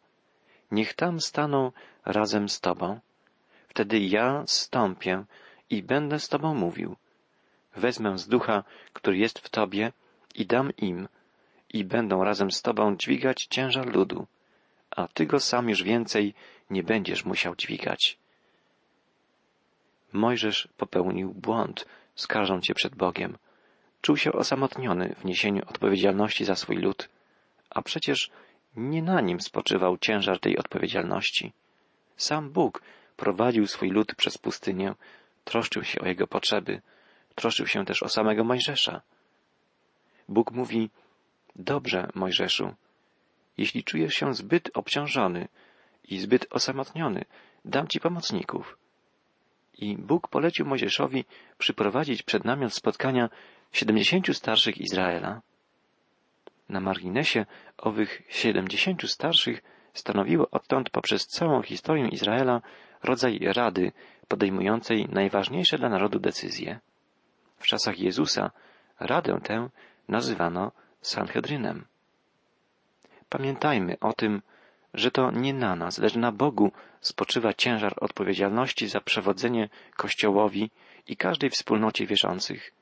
Niech 0.72 0.94
tam 0.94 1.22
staną 1.22 1.72
razem 2.06 2.50
z 2.50 2.60
Tobą. 2.60 3.00
Wtedy 3.68 4.00
ja 4.00 4.44
stąpię 4.48 5.24
i 5.70 5.84
będę 5.84 6.20
z 6.20 6.28
Tobą 6.30 6.54
mówił. 6.54 6.96
Wezmę 7.78 8.18
z 8.18 8.28
ducha, 8.28 8.64
który 8.94 9.18
jest 9.18 9.40
w 9.40 9.50
Tobie 9.50 9.92
i 10.36 10.46
dam 10.46 10.72
im, 10.78 11.08
i 11.74 11.84
będą 11.84 12.24
razem 12.24 12.52
z 12.52 12.62
Tobą 12.62 12.98
dźwigać 12.98 13.48
ciężar 13.50 13.96
ludu, 13.96 14.28
a 14.92 15.08
Ty 15.08 15.26
go 15.26 15.40
sam 15.40 15.70
już 15.70 15.84
więcej 15.84 16.34
nie 16.70 16.84
będziesz 16.84 17.26
musiał 17.26 17.56
dźwigać. 17.56 18.18
Mojżesz 20.14 20.68
popełnił 20.78 21.34
błąd, 21.34 21.86
skarżąc 22.16 22.66
się 22.66 22.74
przed 22.74 22.96
Bogiem. 22.96 23.38
Czuł 24.02 24.18
się 24.18 24.34
osamotniony 24.34 25.16
w 25.20 25.26
niesieniu 25.26 25.62
odpowiedzialności 25.68 26.46
za 26.46 26.56
swój 26.56 26.78
lud, 26.78 27.10
a 27.70 27.82
przecież 27.82 28.32
nie 28.76 29.02
na 29.02 29.22
nim 29.22 29.42
spoczywał 29.42 29.98
ciężar 29.98 30.40
tej 30.40 30.58
odpowiedzialności. 30.58 31.54
Sam 32.16 32.50
Bóg 32.50 32.82
prowadził 33.18 33.68
swój 33.68 33.90
lud 33.90 34.16
przez 34.16 34.38
pustynię, 34.38 34.94
troszczył 35.46 35.84
się 35.84 36.02
o 36.02 36.08
jego 36.08 36.28
potrzeby, 36.28 36.82
troszczył 37.38 37.68
się 37.68 37.86
też 37.86 38.04
o 38.04 38.10
samego 38.10 38.44
Mojżesza. 38.44 39.02
Bóg 40.30 40.52
mówi, 40.52 40.90
dobrze, 41.56 42.10
Mojżeszu, 42.16 42.74
jeśli 43.58 43.84
czujesz 43.84 44.14
się 44.14 44.34
zbyt 44.34 44.72
obciążony 44.74 45.48
i 46.04 46.20
zbyt 46.20 46.48
osamotniony, 46.50 47.26
dam 47.66 47.88
ci 47.88 48.00
pomocników. 48.00 48.78
I 49.78 49.98
Bóg 49.98 50.28
polecił 50.28 50.66
Mojżeszowi 50.66 51.26
przyprowadzić 51.58 52.24
przed 52.24 52.46
namiot 52.46 52.74
spotkania 52.74 53.30
siedemdziesięciu 53.72 54.34
starszych 54.34 54.78
Izraela. 54.78 55.42
Na 56.70 56.80
marginesie 56.80 57.46
owych 57.78 58.22
siedemdziesięciu 58.30 59.08
starszych 59.08 59.64
stanowiło 59.94 60.50
odtąd 60.52 60.90
poprzez 60.90 61.28
całą 61.28 61.62
historię 61.62 62.08
Izraela 62.08 62.62
rodzaj 63.04 63.40
rady 63.40 63.92
podejmującej 64.28 65.06
najważniejsze 65.10 65.78
dla 65.78 65.90
narodu 65.90 66.20
decyzje. 66.20 66.80
W 67.58 67.68
czasach 67.68 68.00
Jezusa 68.00 68.52
radę 69.00 69.40
tę 69.44 69.70
nazywano 70.08 70.72
Sanhedrynem. 71.02 71.86
Pamiętajmy 73.30 74.00
o 74.00 74.14
tym, 74.14 74.42
że 74.94 75.12
to 75.12 75.32
nie 75.32 75.54
na 75.54 75.76
nas, 75.76 75.98
lecz 75.98 76.16
na 76.16 76.32
Bogu 76.32 76.72
spoczywa 77.02 77.54
ciężar 77.54 77.94
odpowiedzialności 78.02 78.88
za 78.88 79.02
przewodzenie 79.02 79.70
Kościołowi 79.96 80.72
i 81.08 81.18
każdej 81.18 81.50
wspólnocie 81.50 82.06
wierzących. 82.06 82.74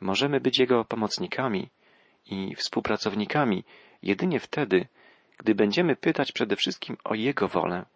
Możemy 0.00 0.40
być 0.40 0.58
Jego 0.58 0.84
pomocnikami 0.84 1.70
i 2.26 2.54
współpracownikami 2.54 3.64
jedynie 4.02 4.40
wtedy, 4.40 4.86
gdy 5.38 5.54
będziemy 5.54 5.96
pytać 5.96 6.32
przede 6.32 6.56
wszystkim 6.56 6.96
o 7.04 7.14
Jego 7.14 7.48
wolę 7.48 7.86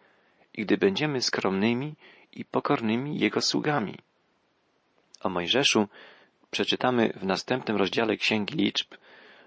i 0.55 0.65
gdy 0.65 0.77
będziemy 0.77 1.21
skromnymi 1.21 1.95
i 2.33 2.45
pokornymi 2.45 3.19
Jego 3.19 3.41
sługami. 3.41 3.99
O 5.25 5.29
Mojżeszu 5.29 5.89
przeczytamy 6.51 7.13
w 7.17 7.25
następnym 7.25 7.77
rozdziale 7.77 8.17
Księgi 8.17 8.55
Liczb, 8.55 8.95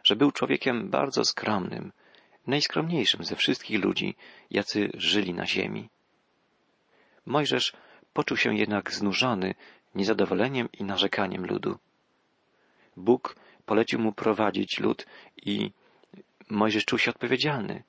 że 0.03 0.15
był 0.15 0.31
człowiekiem 0.31 0.89
bardzo 0.89 1.25
skromnym, 1.25 1.91
najskromniejszym 2.47 3.23
ze 3.23 3.35
wszystkich 3.35 3.83
ludzi, 3.83 4.15
jacy 4.51 4.89
żyli 4.93 5.33
na 5.33 5.45
ziemi. 5.45 5.89
Mojżesz 7.25 7.73
poczuł 8.13 8.37
się 8.37 8.57
jednak 8.57 8.91
znużony 8.91 9.55
niezadowoleniem 9.95 10.69
i 10.79 10.83
narzekaniem 10.83 11.45
ludu. 11.45 11.77
Bóg 12.95 13.35
polecił 13.65 13.99
mu 13.99 14.11
prowadzić 14.11 14.79
lud 14.79 15.05
i 15.37 15.71
Mojżesz 16.49 16.85
czuł 16.85 16.99
się 16.99 17.11
odpowiedzialny 17.11 17.83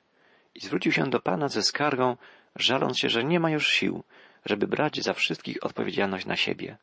i 0.54 0.60
zwrócił 0.60 0.92
się 0.92 1.10
do 1.10 1.20
Pana 1.20 1.48
ze 1.48 1.62
skargą, 1.62 2.16
żaląc 2.56 2.98
się, 2.98 3.08
że 3.08 3.24
nie 3.24 3.40
ma 3.40 3.50
już 3.50 3.68
sił, 3.68 4.04
żeby 4.44 4.66
brać 4.66 5.02
za 5.02 5.12
wszystkich 5.12 5.56
odpowiedzialność 5.62 6.26
na 6.26 6.36
siebie. 6.36 6.78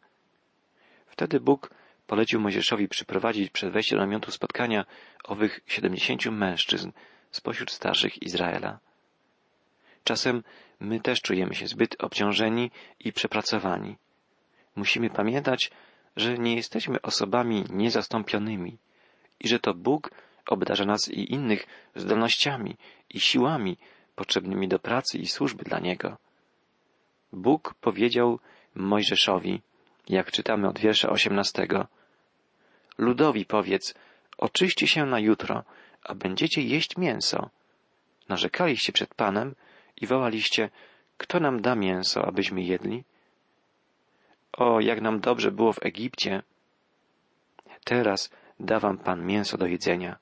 Wtedy 1.15 1.39
Bóg 1.39 1.69
polecił 2.07 2.39
Mojżeszowi 2.39 2.87
przyprowadzić 2.87 3.49
przed 3.49 3.73
wejściem 3.73 3.99
do 3.99 4.05
namiotu 4.05 4.31
spotkania 4.31 4.85
owych 5.23 5.59
siedemdziesięciu 5.67 6.31
mężczyzn 6.31 6.91
spośród 7.31 7.71
starszych 7.71 8.23
Izraela. 8.23 8.79
Czasem 10.03 10.43
my 10.79 10.99
też 10.99 11.21
czujemy 11.21 11.55
się 11.55 11.67
zbyt 11.67 12.03
obciążeni 12.03 12.71
i 12.99 13.13
przepracowani. 13.13 13.97
Musimy 14.75 15.09
pamiętać, 15.09 15.71
że 16.15 16.37
nie 16.37 16.55
jesteśmy 16.55 17.01
osobami 17.01 17.63
niezastąpionymi 17.69 18.77
i 19.39 19.47
że 19.47 19.59
to 19.59 19.73
Bóg 19.73 20.11
obdarza 20.47 20.85
nas 20.85 21.09
i 21.09 21.33
innych 21.33 21.65
zdolnościami 21.95 22.77
i 23.09 23.19
siłami 23.19 23.77
potrzebnymi 24.15 24.67
do 24.67 24.79
pracy 24.79 25.17
i 25.17 25.27
służby 25.27 25.63
dla 25.63 25.79
Niego. 25.79 26.17
Bóg 27.33 27.73
powiedział 27.81 28.39
Mojżeszowi, 28.75 29.61
jak 30.09 30.31
czytamy 30.31 30.67
od 30.67 30.79
wiersza 30.79 31.09
osiemnastego, 31.09 31.87
Ludowi 32.97 33.45
powiedz, 33.45 33.93
oczyści 34.37 34.87
się 34.87 35.05
na 35.05 35.19
jutro, 35.19 35.63
a 36.03 36.15
będziecie 36.15 36.61
jeść 36.61 36.97
mięso. 36.97 37.49
Narzekaliście 38.29 38.93
przed 38.93 39.13
Panem 39.13 39.55
i 40.01 40.07
wołaliście, 40.07 40.69
kto 41.17 41.39
nam 41.39 41.61
da 41.61 41.75
mięso, 41.75 42.25
abyśmy 42.25 42.61
jedli? 42.61 43.03
O, 44.53 44.79
jak 44.79 45.01
nam 45.01 45.19
dobrze 45.19 45.51
było 45.51 45.73
w 45.73 45.85
Egipcie. 45.85 46.43
Teraz 47.83 48.29
da 48.59 48.79
wam 48.79 48.97
Pan 48.97 49.25
mięso 49.25 49.57
do 49.57 49.67
jedzenia. 49.67 50.17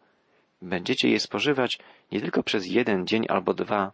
Będziecie 0.62 1.10
je 1.10 1.20
spożywać 1.20 1.80
nie 2.12 2.22
tylko 2.22 2.44
przez 2.44 2.68
jeden 2.68 3.08
dzień 3.08 3.26
albo 3.30 3.54
dwa, 3.54 3.92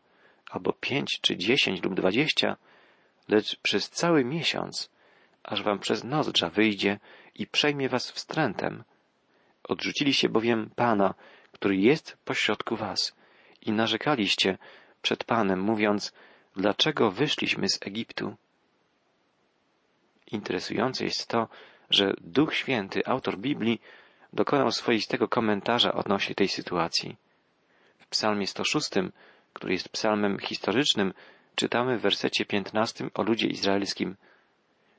albo 0.49 0.73
pięć 0.73 1.19
czy 1.21 1.37
dziesięć 1.37 1.83
lub 1.83 1.93
dwadzieścia, 1.93 2.57
lecz 3.27 3.55
przez 3.55 3.89
cały 3.89 4.25
miesiąc, 4.25 4.89
aż 5.43 5.63
wam 5.63 5.79
przez 5.79 6.03
nozdrza 6.03 6.49
wyjdzie 6.49 6.99
i 7.35 7.47
przejmie 7.47 7.89
was 7.89 8.11
wstrętem. 8.11 8.83
Odrzuciliście 9.63 10.29
bowiem 10.29 10.69
Pana, 10.75 11.13
który 11.51 11.77
jest 11.77 12.17
pośrodku 12.25 12.75
was 12.75 13.15
i 13.61 13.71
narzekaliście 13.71 14.57
przed 15.01 15.23
Panem, 15.23 15.61
mówiąc, 15.61 16.13
dlaczego 16.55 17.11
wyszliśmy 17.11 17.69
z 17.69 17.79
Egiptu. 17.81 18.35
Interesujące 20.31 21.05
jest 21.05 21.27
to, 21.27 21.47
że 21.89 22.13
Duch 22.21 22.55
Święty, 22.55 23.01
autor 23.05 23.37
Biblii, 23.37 23.81
dokonał 24.33 24.71
swoistego 24.71 25.27
komentarza 25.27 25.93
odnośnie 25.93 26.35
tej 26.35 26.47
sytuacji. 26.47 27.15
W 27.97 28.07
psalmie 28.07 28.47
106, 28.47 28.89
który 29.53 29.73
jest 29.73 29.89
psalmem 29.89 30.39
historycznym, 30.39 31.13
czytamy 31.55 31.97
w 31.97 32.01
wersecie 32.01 32.45
15 32.45 33.09
o 33.13 33.23
ludzie 33.23 33.47
izraelskim. 33.47 34.15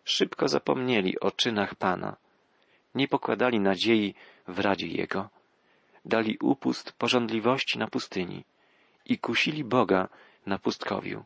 Szybko 0.04 0.49
zapomnieli 0.49 1.21
o 1.21 1.30
czynach 1.30 1.75
Pana. 1.75 2.16
Nie 2.95 3.09
pokładali 3.09 3.61
nadziei 3.61 4.14
w 4.49 4.59
radzie 4.59 4.87
Jego. 4.87 5.28
Dali 6.04 6.38
upust 6.42 6.92
porządliwości 6.92 7.78
na 7.78 7.87
pustyni 7.87 8.45
i 9.07 9.19
kusili 9.19 9.64
Boga 9.64 10.09
na 10.47 10.59
pustkowiu. 10.59 11.25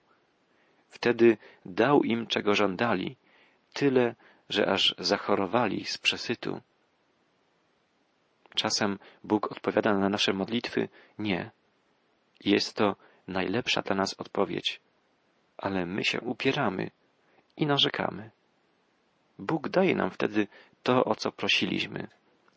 Wtedy 0.89 1.37
dał 1.65 2.03
im, 2.03 2.27
czego 2.27 2.55
żądali, 2.55 3.17
tyle, 3.73 4.15
że 4.49 4.67
aż 4.67 4.95
zachorowali 4.99 5.85
z 5.85 5.99
przesytu. 5.99 6.61
Czasem 8.55 8.99
Bóg 9.25 9.53
odpowiada 9.53 9.99
na 9.99 10.09
nasze 10.09 10.33
modlitwy 10.33 10.89
nie. 11.19 11.51
Jest 12.45 12.77
to 12.77 12.97
najlepsza 13.29 13.83
dla 13.83 13.97
nas 13.97 14.15
odpowiedź, 14.15 14.81
ale 15.57 15.87
my 15.87 16.05
się 16.05 16.21
upieramy 16.21 16.91
i 17.57 17.67
narzekamy. 17.67 18.31
Bóg 19.39 19.69
daje 19.69 19.95
nam 19.95 20.11
wtedy 20.11 20.47
to, 20.83 21.05
o 21.05 21.15
co 21.15 21.33
prosiliśmy, 21.33 22.09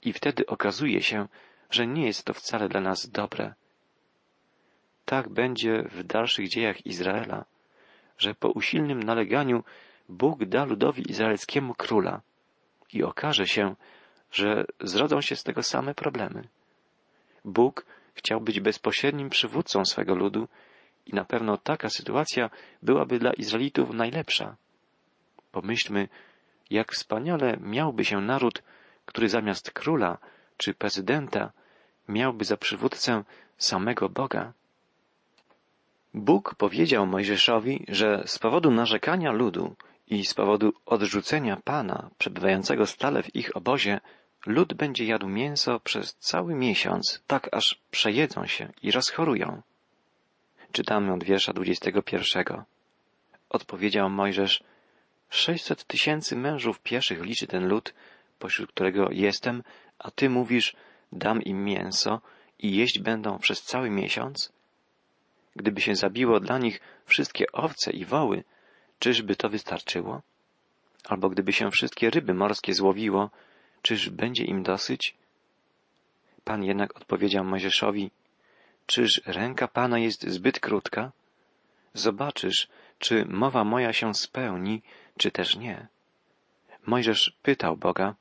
i 0.02 0.14
wtedy 0.14 0.46
okazuje 0.46 1.02
się, 1.02 1.28
że 1.70 1.88
nie 1.88 2.06
jest 2.06 2.24
to 2.24 2.34
wcale 2.34 2.70
dla 2.70 2.82
nas 2.82 3.10
dobre. 3.10 3.54
Tak 5.06 5.30
będzie 5.30 5.84
w 5.92 6.04
dalszych 6.04 6.50
dziejach 6.50 6.86
Izraela, 6.86 7.46
że 8.18 8.36
po 8.36 8.50
usilnym 8.50 9.04
naleganiu 9.04 9.64
Bóg 10.10 10.46
da 10.46 10.66
ludowi 10.66 11.12
izraelskiemu 11.12 11.74
króla 11.74 12.22
i 12.94 13.04
okaże 13.04 13.48
się, 13.48 13.76
że 14.32 14.66
zrodzą 14.82 15.22
się 15.22 15.36
z 15.36 15.44
tego 15.44 15.64
same 15.64 15.96
problemy. 15.96 16.48
Bóg 17.46 17.86
chciał 18.14 18.42
być 18.42 18.60
bezpośrednim 18.60 19.30
przywódcą 19.30 19.86
swego 19.86 20.16
ludu 20.16 20.48
i 21.06 21.14
na 21.14 21.26
pewno 21.26 21.58
taka 21.58 21.90
sytuacja 21.90 22.50
byłaby 22.84 23.20
dla 23.20 23.34
Izraelitów 23.34 23.90
najlepsza. 23.90 24.56
Pomyślmy, 25.52 26.08
jak 26.70 26.92
wspaniale 26.92 27.58
miałby 27.62 28.06
się 28.06 28.22
naród, 28.22 28.64
który 29.06 29.30
zamiast 29.30 29.72
króla 29.72 30.18
czy 30.58 30.74
prezydenta 30.74 31.52
miałby 32.08 32.46
za 32.46 32.58
przywódcę 32.58 33.24
samego 33.58 34.10
Boga. 34.10 34.54
Bóg 36.14 36.56
powiedział 36.56 37.08
Mojżeszowi, 37.08 37.86
że 37.88 38.24
z 38.26 38.40
powodu 38.40 38.72
narzekania 38.72 39.32
ludu 39.32 39.76
i 40.08 40.26
z 40.26 40.34
powodu 40.34 40.74
odrzucenia 40.86 41.58
Pana, 41.64 42.10
przebywającego 42.18 42.86
stale 42.86 43.24
w 43.24 43.36
ich 43.36 43.58
obozie, 43.58 44.00
lud 44.46 44.74
będzie 44.74 45.06
jadł 45.06 45.28
mięso 45.28 45.80
przez 45.80 46.16
cały 46.16 46.56
miesiąc, 46.56 47.22
tak 47.28 47.50
aż 47.52 47.82
przejedzą 47.92 48.46
się 48.46 48.70
i 48.84 48.92
rozchorują. 48.92 49.62
Czytamy 50.72 51.14
od 51.14 51.24
wiersza 51.24 51.54
dwudziestego 51.54 52.02
pierwszego. 52.02 52.64
Odpowiedział 53.50 54.10
Mojżesz, 54.10 54.64
sześćset 55.30 55.84
tysięcy 55.84 56.36
mężów 56.36 56.80
pieszych 56.80 57.22
liczy 57.22 57.48
ten 57.48 57.68
lud, 57.68 57.94
pośród 58.40 58.72
którego 58.72 59.08
jestem, 59.12 59.64
a 60.00 60.12
ty 60.12 60.30
mówisz, 60.30 60.76
dam 61.12 61.42
im 61.42 61.64
mięso 61.64 62.22
i 62.60 62.76
jeść 62.76 63.00
będą 63.00 63.40
przez 63.40 63.62
cały 63.62 63.90
miesiąc? 63.90 64.54
Gdyby 65.56 65.82
się 65.82 65.96
zabiło 65.96 66.40
dla 66.40 66.58
nich 66.58 66.80
wszystkie 67.06 67.52
owce 67.52 67.92
i 67.92 68.06
woły, 68.06 68.44
czyżby 69.00 69.36
to 69.36 69.50
wystarczyło? 69.50 70.22
Albo 71.06 71.30
gdyby 71.30 71.54
się 71.54 71.72
wszystkie 71.72 72.10
ryby 72.10 72.34
morskie 72.34 72.74
złowiło, 72.74 73.30
czyż 73.82 74.10
będzie 74.10 74.44
im 74.44 74.64
dosyć? 74.64 75.16
Pan 76.44 76.64
jednak 76.64 76.98
odpowiedział 76.98 77.44
Mojżeszowi, 77.44 78.12
czyż 78.86 79.22
ręka 79.26 79.68
Pana 79.68 80.00
jest 80.00 80.28
zbyt 80.28 80.60
krótka? 80.60 81.12
Zobaczysz, 81.94 82.68
czy 83.00 83.26
mowa 83.26 83.64
moja 83.64 83.94
się 83.94 84.14
spełni, 84.14 84.82
czy 85.18 85.32
też 85.32 85.56
nie. 85.56 85.88
Mojżesz 86.86 87.38
pytał 87.42 87.78
Boga, 87.78 88.16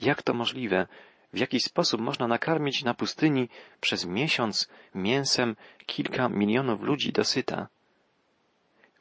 jak 0.00 0.22
to 0.22 0.34
możliwe, 0.34 0.86
w 1.32 1.38
jaki 1.38 1.60
sposób 1.60 2.00
można 2.00 2.28
nakarmić 2.28 2.84
na 2.84 2.94
pustyni 2.94 3.48
przez 3.80 4.06
miesiąc 4.06 4.68
mięsem 4.94 5.56
kilka 5.86 6.28
milionów 6.28 6.82
ludzi 6.82 7.12
dosyta. 7.12 7.68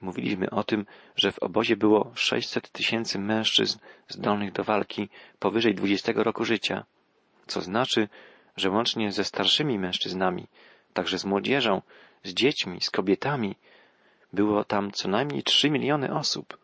Mówiliśmy 0.01 0.49
o 0.49 0.63
tym, 0.63 0.85
że 1.15 1.31
w 1.31 1.39
obozie 1.39 1.75
było 1.75 2.11
600 2.15 2.69
tysięcy 2.69 3.19
mężczyzn 3.19 3.79
zdolnych 4.07 4.51
do 4.51 4.63
walki 4.63 5.09
powyżej 5.39 5.75
20 5.75 6.11
roku 6.15 6.45
życia, 6.45 6.85
co 7.47 7.61
znaczy, 7.61 8.09
że 8.57 8.69
łącznie 8.69 9.11
ze 9.11 9.23
starszymi 9.23 9.79
mężczyznami, 9.79 10.47
także 10.93 11.19
z 11.19 11.25
młodzieżą, 11.25 11.81
z 12.23 12.33
dziećmi, 12.33 12.81
z 12.81 12.89
kobietami, 12.89 13.55
było 14.33 14.63
tam 14.63 14.91
co 14.91 15.09
najmniej 15.09 15.43
3 15.43 15.69
miliony 15.69 16.13
osób. 16.13 16.60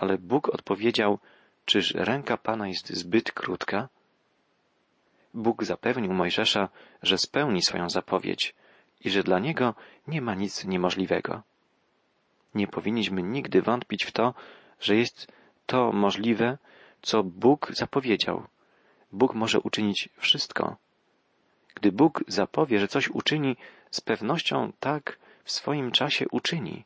Ale 0.00 0.18
Bóg 0.18 0.48
odpowiedział, 0.48 1.18
czyż 1.64 1.94
ręka 1.94 2.36
Pana 2.36 2.68
jest 2.68 2.88
zbyt 2.90 3.32
krótka? 3.32 3.88
Bóg 5.34 5.64
zapewnił 5.64 6.12
Mojżesza, 6.12 6.68
że 7.02 7.18
spełni 7.18 7.62
swoją 7.62 7.90
zapowiedź 7.90 8.54
i 9.00 9.10
że 9.10 9.22
dla 9.22 9.38
niego 9.38 9.74
nie 10.06 10.20
ma 10.22 10.34
nic 10.34 10.64
niemożliwego. 10.64 11.42
Nie 12.54 12.66
powinniśmy 12.66 13.22
nigdy 13.22 13.62
wątpić 13.62 14.04
w 14.04 14.12
to, 14.12 14.34
że 14.80 14.96
jest 14.96 15.32
to 15.66 15.92
możliwe, 15.92 16.58
co 17.02 17.22
Bóg 17.22 17.72
zapowiedział. 17.74 18.46
Bóg 19.12 19.34
może 19.34 19.60
uczynić 19.60 20.08
wszystko. 20.16 20.76
Gdy 21.74 21.92
Bóg 21.92 22.24
zapowie, 22.28 22.78
że 22.78 22.88
coś 22.88 23.08
uczyni, 23.08 23.56
z 23.90 24.00
pewnością 24.00 24.72
tak 24.80 25.18
w 25.44 25.50
swoim 25.50 25.90
czasie 25.90 26.28
uczyni. 26.30 26.84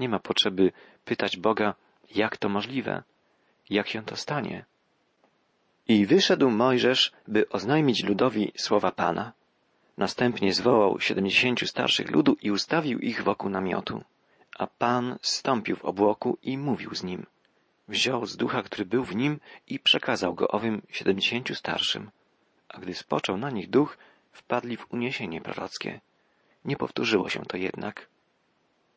Nie 0.00 0.08
ma 0.08 0.18
potrzeby 0.18 0.72
pytać 1.04 1.36
Boga, 1.36 1.74
jak 2.14 2.36
to 2.36 2.48
możliwe, 2.48 3.02
jak 3.70 3.88
się 3.88 4.02
to 4.04 4.16
stanie. 4.16 4.64
I 5.88 6.06
wyszedł 6.06 6.50
Mojżesz, 6.50 7.12
by 7.28 7.48
oznajmić 7.48 8.04
ludowi 8.04 8.52
słowa 8.56 8.90
Pana. 8.92 9.32
Następnie 9.96 10.52
zwołał 10.52 11.00
siedemdziesięciu 11.00 11.66
starszych 11.66 12.10
ludu 12.10 12.36
i 12.42 12.50
ustawił 12.50 12.98
ich 12.98 13.22
wokół 13.22 13.50
namiotu. 13.50 14.04
A 14.58 14.66
Pan 14.66 15.18
stąpił 15.22 15.76
w 15.76 15.84
obłoku 15.84 16.38
i 16.42 16.58
mówił 16.58 16.94
z 16.94 17.02
nim. 17.02 17.26
Wziął 17.88 18.26
z 18.26 18.36
ducha, 18.36 18.62
który 18.62 18.84
był 18.84 19.04
w 19.04 19.16
nim 19.16 19.40
i 19.66 19.78
przekazał 19.78 20.34
go 20.34 20.48
owym 20.48 20.82
siedemdziesięciu 20.90 21.54
starszym. 21.54 22.10
A 22.68 22.78
gdy 22.78 22.94
spoczął 22.94 23.36
na 23.36 23.50
nich 23.50 23.70
duch, 23.70 23.98
wpadli 24.32 24.76
w 24.76 24.92
uniesienie 24.92 25.40
prorockie. 25.40 26.00
Nie 26.64 26.76
powtórzyło 26.76 27.28
się 27.28 27.40
to 27.44 27.56
jednak. 27.56 28.08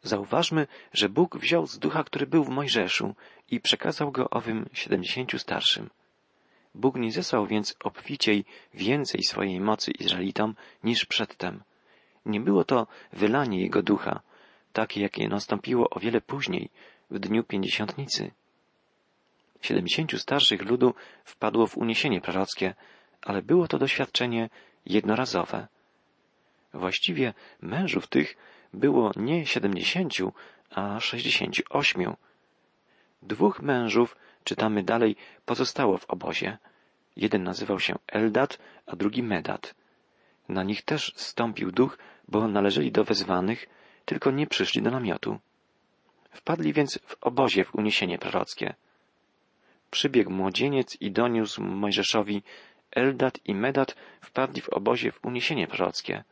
Zauważmy, 0.04 0.68
że 0.94 1.10
Bóg 1.10 1.38
wziął 1.38 1.68
z 1.68 1.80
ducha, 1.80 2.04
który 2.04 2.28
był 2.28 2.44
w 2.44 2.50
Mojżeszu 2.50 3.16
i 3.52 3.60
przekazał 3.60 4.12
go 4.12 4.30
owym 4.30 4.70
siedemdziesięciu 4.74 5.40
starszym. 5.40 5.90
Bóg 6.76 6.96
nie 6.96 7.12
zesłał 7.12 7.48
więc 7.48 7.76
obficiej 7.84 8.46
więcej 8.74 9.24
swojej 9.24 9.60
mocy 9.60 9.92
Izraelitom 9.92 10.56
niż 10.84 11.06
przedtem. 11.06 11.64
Nie 12.26 12.40
było 12.40 12.64
to 12.64 12.88
wylanie 13.14 13.62
Jego 13.62 13.84
ducha, 13.84 14.22
takie 14.74 15.02
jakie 15.02 15.28
nastąpiło 15.28 15.90
o 15.90 16.00
wiele 16.00 16.22
później, 16.22 16.70
w 17.12 17.20
dniu 17.20 17.44
pięćdziesiątnicy. 17.44 18.32
Siedemdziesięciu 19.62 20.20
starszych 20.20 20.62
ludu 20.62 20.94
wpadło 21.26 21.68
w 21.68 21.78
uniesienie 21.78 22.22
prorockie, 22.22 22.76
ale 23.22 23.42
było 23.42 23.68
to 23.68 23.78
doświadczenie 23.78 24.50
jednorazowe. 24.86 25.68
Właściwie 26.74 27.34
mężów 27.62 28.08
tych 28.08 28.38
było 28.74 29.12
nie 29.16 29.46
siedemdziesięciu, 29.46 30.34
a 30.70 31.00
sześćdziesięciu 31.00 31.64
ośmiu. 31.70 32.18
Dwóch 33.22 33.62
mężów, 33.62 34.16
czytamy 34.44 34.84
dalej, 34.84 35.16
pozostało 35.46 35.98
w 35.98 36.10
obozie. 36.10 36.58
Jeden 37.16 37.44
nazywał 37.44 37.80
się 37.80 37.96
Eldat, 38.08 38.60
a 38.86 38.96
drugi 38.96 39.24
Medat. 39.24 39.76
Na 40.50 40.64
nich 40.64 40.82
też 40.82 41.14
stąpił 41.16 41.72
duch, 41.72 41.98
bo 42.28 42.48
należeli 42.48 42.92
do 42.92 43.04
wezwanych, 43.04 43.70
tylko 44.06 44.32
nie 44.32 44.48
przyszli 44.48 44.82
do 44.82 44.92
namiotu. 44.92 45.40
Wpadli 46.32 46.74
więc 46.74 47.00
w 47.06 47.16
obozie 47.22 47.64
w 47.66 47.76
uniesienie 47.76 48.18
prorockie. 48.18 48.74
Przybiegł 49.92 50.32
młodzieniec 50.32 51.02
i 51.02 51.12
doniósł 51.12 51.64
Mojżeszowi, 51.64 52.44
Eldat 52.92 53.40
i 53.46 53.56
Medat 53.56 53.96
wpadli 54.22 54.62
w 54.62 54.70
obozie 54.70 55.12
w 55.12 55.26
uniesienie 55.26 55.68
prorockie. 55.68 56.24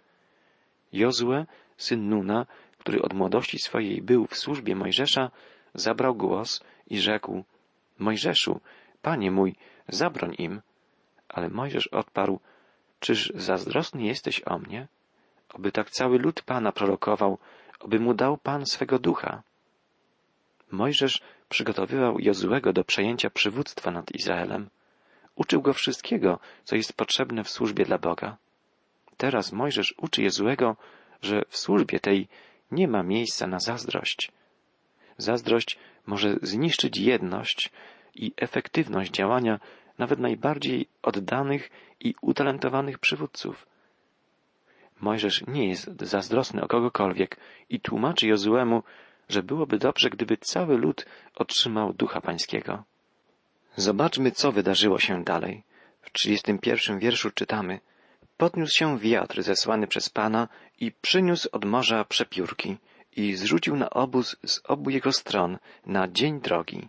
Jozue, 0.93 1.45
syn 1.79 2.09
Nuna, 2.09 2.45
który 2.77 3.01
od 3.01 3.13
młodości 3.13 3.59
swojej 3.59 4.01
był 4.01 4.27
w 4.27 4.37
służbie 4.37 4.75
Mojżesza, 4.75 5.31
zabrał 5.73 6.15
głos 6.15 6.63
i 6.87 6.99
rzekł, 6.99 7.43
Mojżeszu, 7.99 8.61
panie 9.01 9.31
mój, 9.31 9.55
zabroń 9.87 10.35
im. 10.37 10.61
Ale 11.29 11.49
Mojżesz 11.49 11.87
odparł, 11.87 12.39
czyż 12.99 13.31
zazdrosny 13.35 14.03
jesteś 14.03 14.41
o 14.45 14.59
mnie? 14.59 14.87
Oby 15.53 15.71
tak 15.71 15.89
cały 15.89 16.19
lud 16.19 16.41
Pana 16.41 16.71
prorokował, 16.71 17.37
oby 17.79 17.99
mu 17.99 18.13
dał 18.13 18.37
Pan 18.37 18.65
swego 18.65 18.99
ducha. 18.99 19.43
Mojżesz 20.71 21.21
przygotowywał 21.49 22.19
Jozuego 22.19 22.73
do 22.73 22.83
przejęcia 22.83 23.29
przywództwa 23.29 23.91
nad 23.91 24.11
Izraelem. 24.11 24.69
Uczył 25.35 25.61
go 25.61 25.73
wszystkiego, 25.73 26.39
co 26.63 26.75
jest 26.75 26.93
potrzebne 26.93 27.43
w 27.43 27.49
służbie 27.49 27.85
dla 27.85 27.97
Boga. 27.97 28.37
Teraz 29.17 29.51
Mojżesz 29.51 29.93
uczy 29.97 30.23
Jozuego, 30.23 30.75
że 31.21 31.41
w 31.49 31.57
służbie 31.57 31.99
tej 31.99 32.27
nie 32.71 32.87
ma 32.87 33.03
miejsca 33.03 33.47
na 33.47 33.59
zazdrość. 33.59 34.31
Zazdrość 35.17 35.79
może 36.05 36.35
zniszczyć 36.41 36.97
jedność 36.97 37.71
i 38.15 38.31
efektywność 38.37 39.11
działania 39.11 39.59
nawet 39.97 40.19
najbardziej 40.19 40.87
oddanych 41.01 41.69
i 41.99 42.15
utalentowanych 42.21 42.99
przywódców. 42.99 43.65
Mojżesz 45.01 45.43
nie 45.47 45.67
jest 45.67 46.01
zazdrosny 46.01 46.63
o 46.63 46.67
kogokolwiek 46.67 47.37
i 47.69 47.79
tłumaczy 47.79 48.27
Jozuemu, 48.27 48.83
że 49.29 49.43
byłoby 49.43 49.77
dobrze, 49.77 50.09
gdyby 50.09 50.37
cały 50.37 50.77
lud 50.77 51.05
otrzymał 51.35 51.93
ducha 51.93 52.21
pańskiego. 52.21 52.83
Zobaczmy, 53.75 54.31
co 54.31 54.51
wydarzyło 54.51 54.99
się 54.99 55.23
dalej. 55.23 55.63
W 56.01 56.11
31 56.11 56.99
wierszu 56.99 57.31
czytamy 57.31 57.79
Podniósł 58.39 58.75
się 58.75 58.99
wiatr 58.99 59.43
zesłany 59.43 59.87
przez 59.87 60.09
Pana 60.09 60.47
i 60.79 60.91
przyniósł 60.91 61.49
od 61.51 61.65
morza 61.65 62.05
przepiórki 62.05 62.77
i 63.15 63.35
zrzucił 63.35 63.75
na 63.75 63.89
obóz 63.89 64.35
z 64.45 64.61
obu 64.63 64.89
jego 64.89 65.11
stron 65.11 65.57
na 65.85 66.07
dzień 66.07 66.41
drogi 66.41 66.87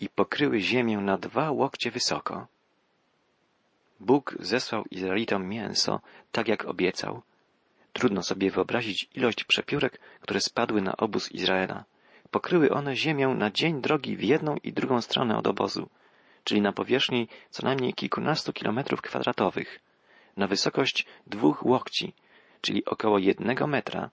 i 0.00 0.08
pokryły 0.08 0.60
ziemię 0.60 0.98
na 0.98 1.18
dwa 1.18 1.50
łokcie 1.50 1.90
wysoko. 1.90 2.46
Bóg 4.00 4.36
zesłał 4.40 4.84
Izraelitom 4.90 5.48
mięso, 5.48 6.00
tak 6.32 6.48
jak 6.48 6.64
obiecał. 6.64 7.22
Trudno 7.92 8.22
sobie 8.22 8.50
wyobrazić 8.50 9.08
ilość 9.14 9.44
przepiórek, 9.44 10.00
które 10.20 10.40
spadły 10.40 10.82
na 10.82 10.96
obóz 10.96 11.32
Izraela. 11.32 11.84
Pokryły 12.30 12.70
one 12.70 12.96
ziemię 12.96 13.28
na 13.28 13.50
dzień 13.50 13.80
drogi 13.80 14.16
w 14.16 14.22
jedną 14.22 14.56
i 14.62 14.72
drugą 14.72 15.00
stronę 15.00 15.38
od 15.38 15.46
obozu, 15.46 15.88
czyli 16.44 16.60
na 16.60 16.72
powierzchni 16.72 17.28
co 17.50 17.66
najmniej 17.66 17.94
kilkunastu 17.94 18.52
kilometrów 18.52 19.02
kwadratowych, 19.02 19.80
na 20.36 20.46
wysokość 20.46 21.06
dwóch 21.26 21.66
łokci, 21.66 22.14
czyli 22.60 22.84
około 22.84 23.18
jednego 23.18 23.66
metra. 23.66 24.10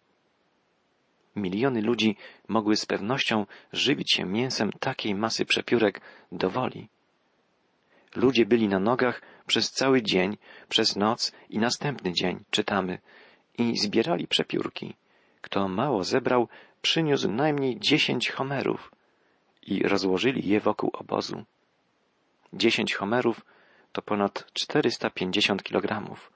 Miliony 1.36 1.82
ludzi 1.82 2.18
mogły 2.48 2.76
z 2.76 2.86
pewnością 2.86 3.46
żywić 3.74 4.14
się 4.14 4.26
mięsem 4.26 4.72
takiej 4.72 5.16
masy 5.16 5.46
przepiórek 5.46 6.02
do 6.32 6.50
woli. 6.50 6.90
Ludzie 8.16 8.46
byli 8.46 8.68
na 8.68 8.80
nogach 8.80 9.22
przez 9.48 9.72
cały 9.72 10.02
dzień, 10.02 10.38
przez 10.70 10.96
noc 10.96 11.32
i 11.50 11.60
następny 11.60 12.14
dzień, 12.14 12.44
czytamy, 12.50 13.00
i 13.58 13.78
zbierali 13.78 14.28
przepiórki. 14.28 14.96
Kto 15.42 15.68
mało 15.68 16.04
zebrał, 16.04 16.48
przyniósł 16.82 17.32
najmniej 17.32 17.80
dziesięć 17.80 18.30
homerów 18.30 18.92
i 19.62 19.84
rozłożyli 19.84 20.50
je 20.50 20.60
wokół 20.60 20.90
obozu. 20.94 21.44
Dziesięć 22.54 22.94
homerów 22.96 23.46
to 23.92 24.02
ponad 24.02 24.52
czterysta 24.54 25.10
pięćdziesiąt 25.10 25.64
kilogramów. 25.64 26.32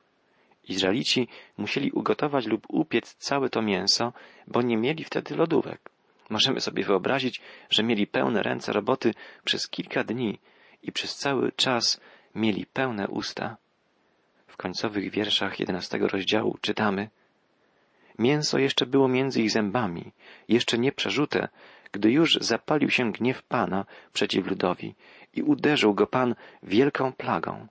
Izraelici 0.63 1.27
musieli 1.57 1.91
ugotować 1.91 2.45
lub 2.45 2.65
upiec 2.69 3.15
całe 3.15 3.49
to 3.49 3.61
mięso, 3.61 4.13
bo 4.47 4.61
nie 4.61 4.77
mieli 4.77 5.03
wtedy 5.03 5.35
lodówek. 5.35 5.89
Możemy 6.29 6.61
sobie 6.61 6.83
wyobrazić, 6.83 7.41
że 7.69 7.83
mieli 7.83 8.07
pełne 8.07 8.43
ręce 8.43 8.73
roboty 8.73 9.13
przez 9.43 9.67
kilka 9.67 10.03
dni 10.03 10.39
i 10.83 10.91
przez 10.91 11.15
cały 11.15 11.51
czas 11.51 12.01
mieli 12.35 12.65
pełne 12.65 13.07
usta. 13.07 13.57
W 14.47 14.57
końcowych 14.57 15.11
wierszach 15.11 15.59
jedenastego 15.59 16.07
rozdziału 16.07 16.57
czytamy 16.61 17.09
Mięso 18.19 18.57
jeszcze 18.57 18.85
było 18.85 19.07
między 19.07 19.41
ich 19.41 19.51
zębami, 19.51 20.11
jeszcze 20.47 20.77
nie 20.77 20.91
przerzute, 20.91 21.47
gdy 21.93 22.11
już 22.11 22.37
zapalił 22.41 22.89
się 22.89 23.11
gniew 23.11 23.43
Pana 23.43 23.85
przeciw 24.13 24.47
ludowi 24.47 24.95
i 25.33 25.43
uderzył 25.43 25.93
go 25.93 26.07
Pan 26.07 26.35
wielką 26.63 27.13
plagą. 27.13 27.67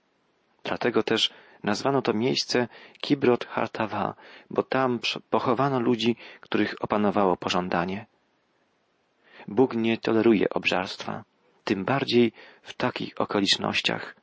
Dlatego 0.63 1.03
też 1.03 1.29
nazwano 1.63 2.01
to 2.01 2.13
miejsce 2.13 2.67
Kibrot 3.01 3.45
Hartawa, 3.45 4.15
bo 4.49 4.63
tam 4.63 4.99
pochowano 5.29 5.79
ludzi, 5.79 6.15
których 6.41 6.75
opanowało 6.79 7.37
pożądanie. 7.37 8.05
Bóg 9.47 9.75
nie 9.75 9.97
toleruje 9.97 10.49
obżarstwa, 10.49 11.23
tym 11.63 11.85
bardziej 11.85 12.31
w 12.61 12.73
takich 12.73 13.21
okolicznościach. 13.21 14.15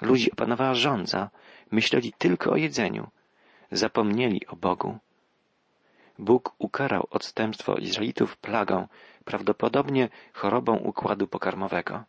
Ludzi 0.00 0.32
opanowała 0.32 0.74
żądza, 0.74 1.30
myśleli 1.70 2.12
tylko 2.18 2.50
o 2.52 2.56
jedzeniu, 2.56 3.10
zapomnieli 3.72 4.46
o 4.46 4.56
Bogu. 4.56 4.98
Bóg 6.18 6.54
ukarał 6.58 7.06
odstępstwo 7.10 7.74
Izraelitów 7.74 8.36
plagą, 8.36 8.88
prawdopodobnie 9.22 10.08
chorobą 10.32 10.76
układu 10.76 11.26
pokarmowego. 11.26 12.04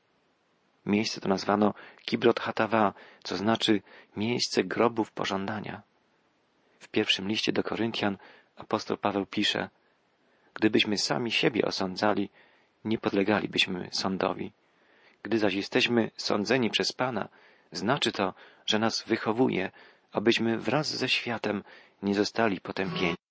Miejsce 0.86 1.22
to 1.22 1.30
nazwano 1.30 1.74
Kibrot 2.06 2.40
Hatawa, 2.40 2.94
co 3.24 3.38
znaczy 3.38 3.82
miejsce 4.18 4.64
grobów 4.64 5.12
pożądania. 5.12 5.82
W 6.80 6.88
pierwszym 6.88 7.28
liście 7.28 7.52
do 7.52 7.64
Koryntian 7.64 8.18
apostoł 8.56 8.98
Paweł 8.98 9.26
pisze, 9.26 9.70
gdybyśmy 10.54 10.98
sami 10.98 11.32
siebie 11.32 11.66
osądzali, 11.66 12.30
nie 12.86 12.98
podlegalibyśmy 12.98 13.90
sądowi. 13.92 14.52
Gdy 15.24 15.40
zaś 15.40 15.54
jesteśmy 15.54 16.12
sądzeni 16.18 16.70
przez 16.70 16.94
Pana, 16.94 17.30
znaczy 17.72 18.12
to, 18.12 18.34
że 18.66 18.80
nas 18.80 19.04
wychowuje, 19.04 19.72
abyśmy 20.12 20.58
wraz 20.58 20.96
ze 20.96 21.10
światem 21.10 21.64
nie 22.02 22.16
zostali 22.16 22.62
potępieni. 22.62 23.24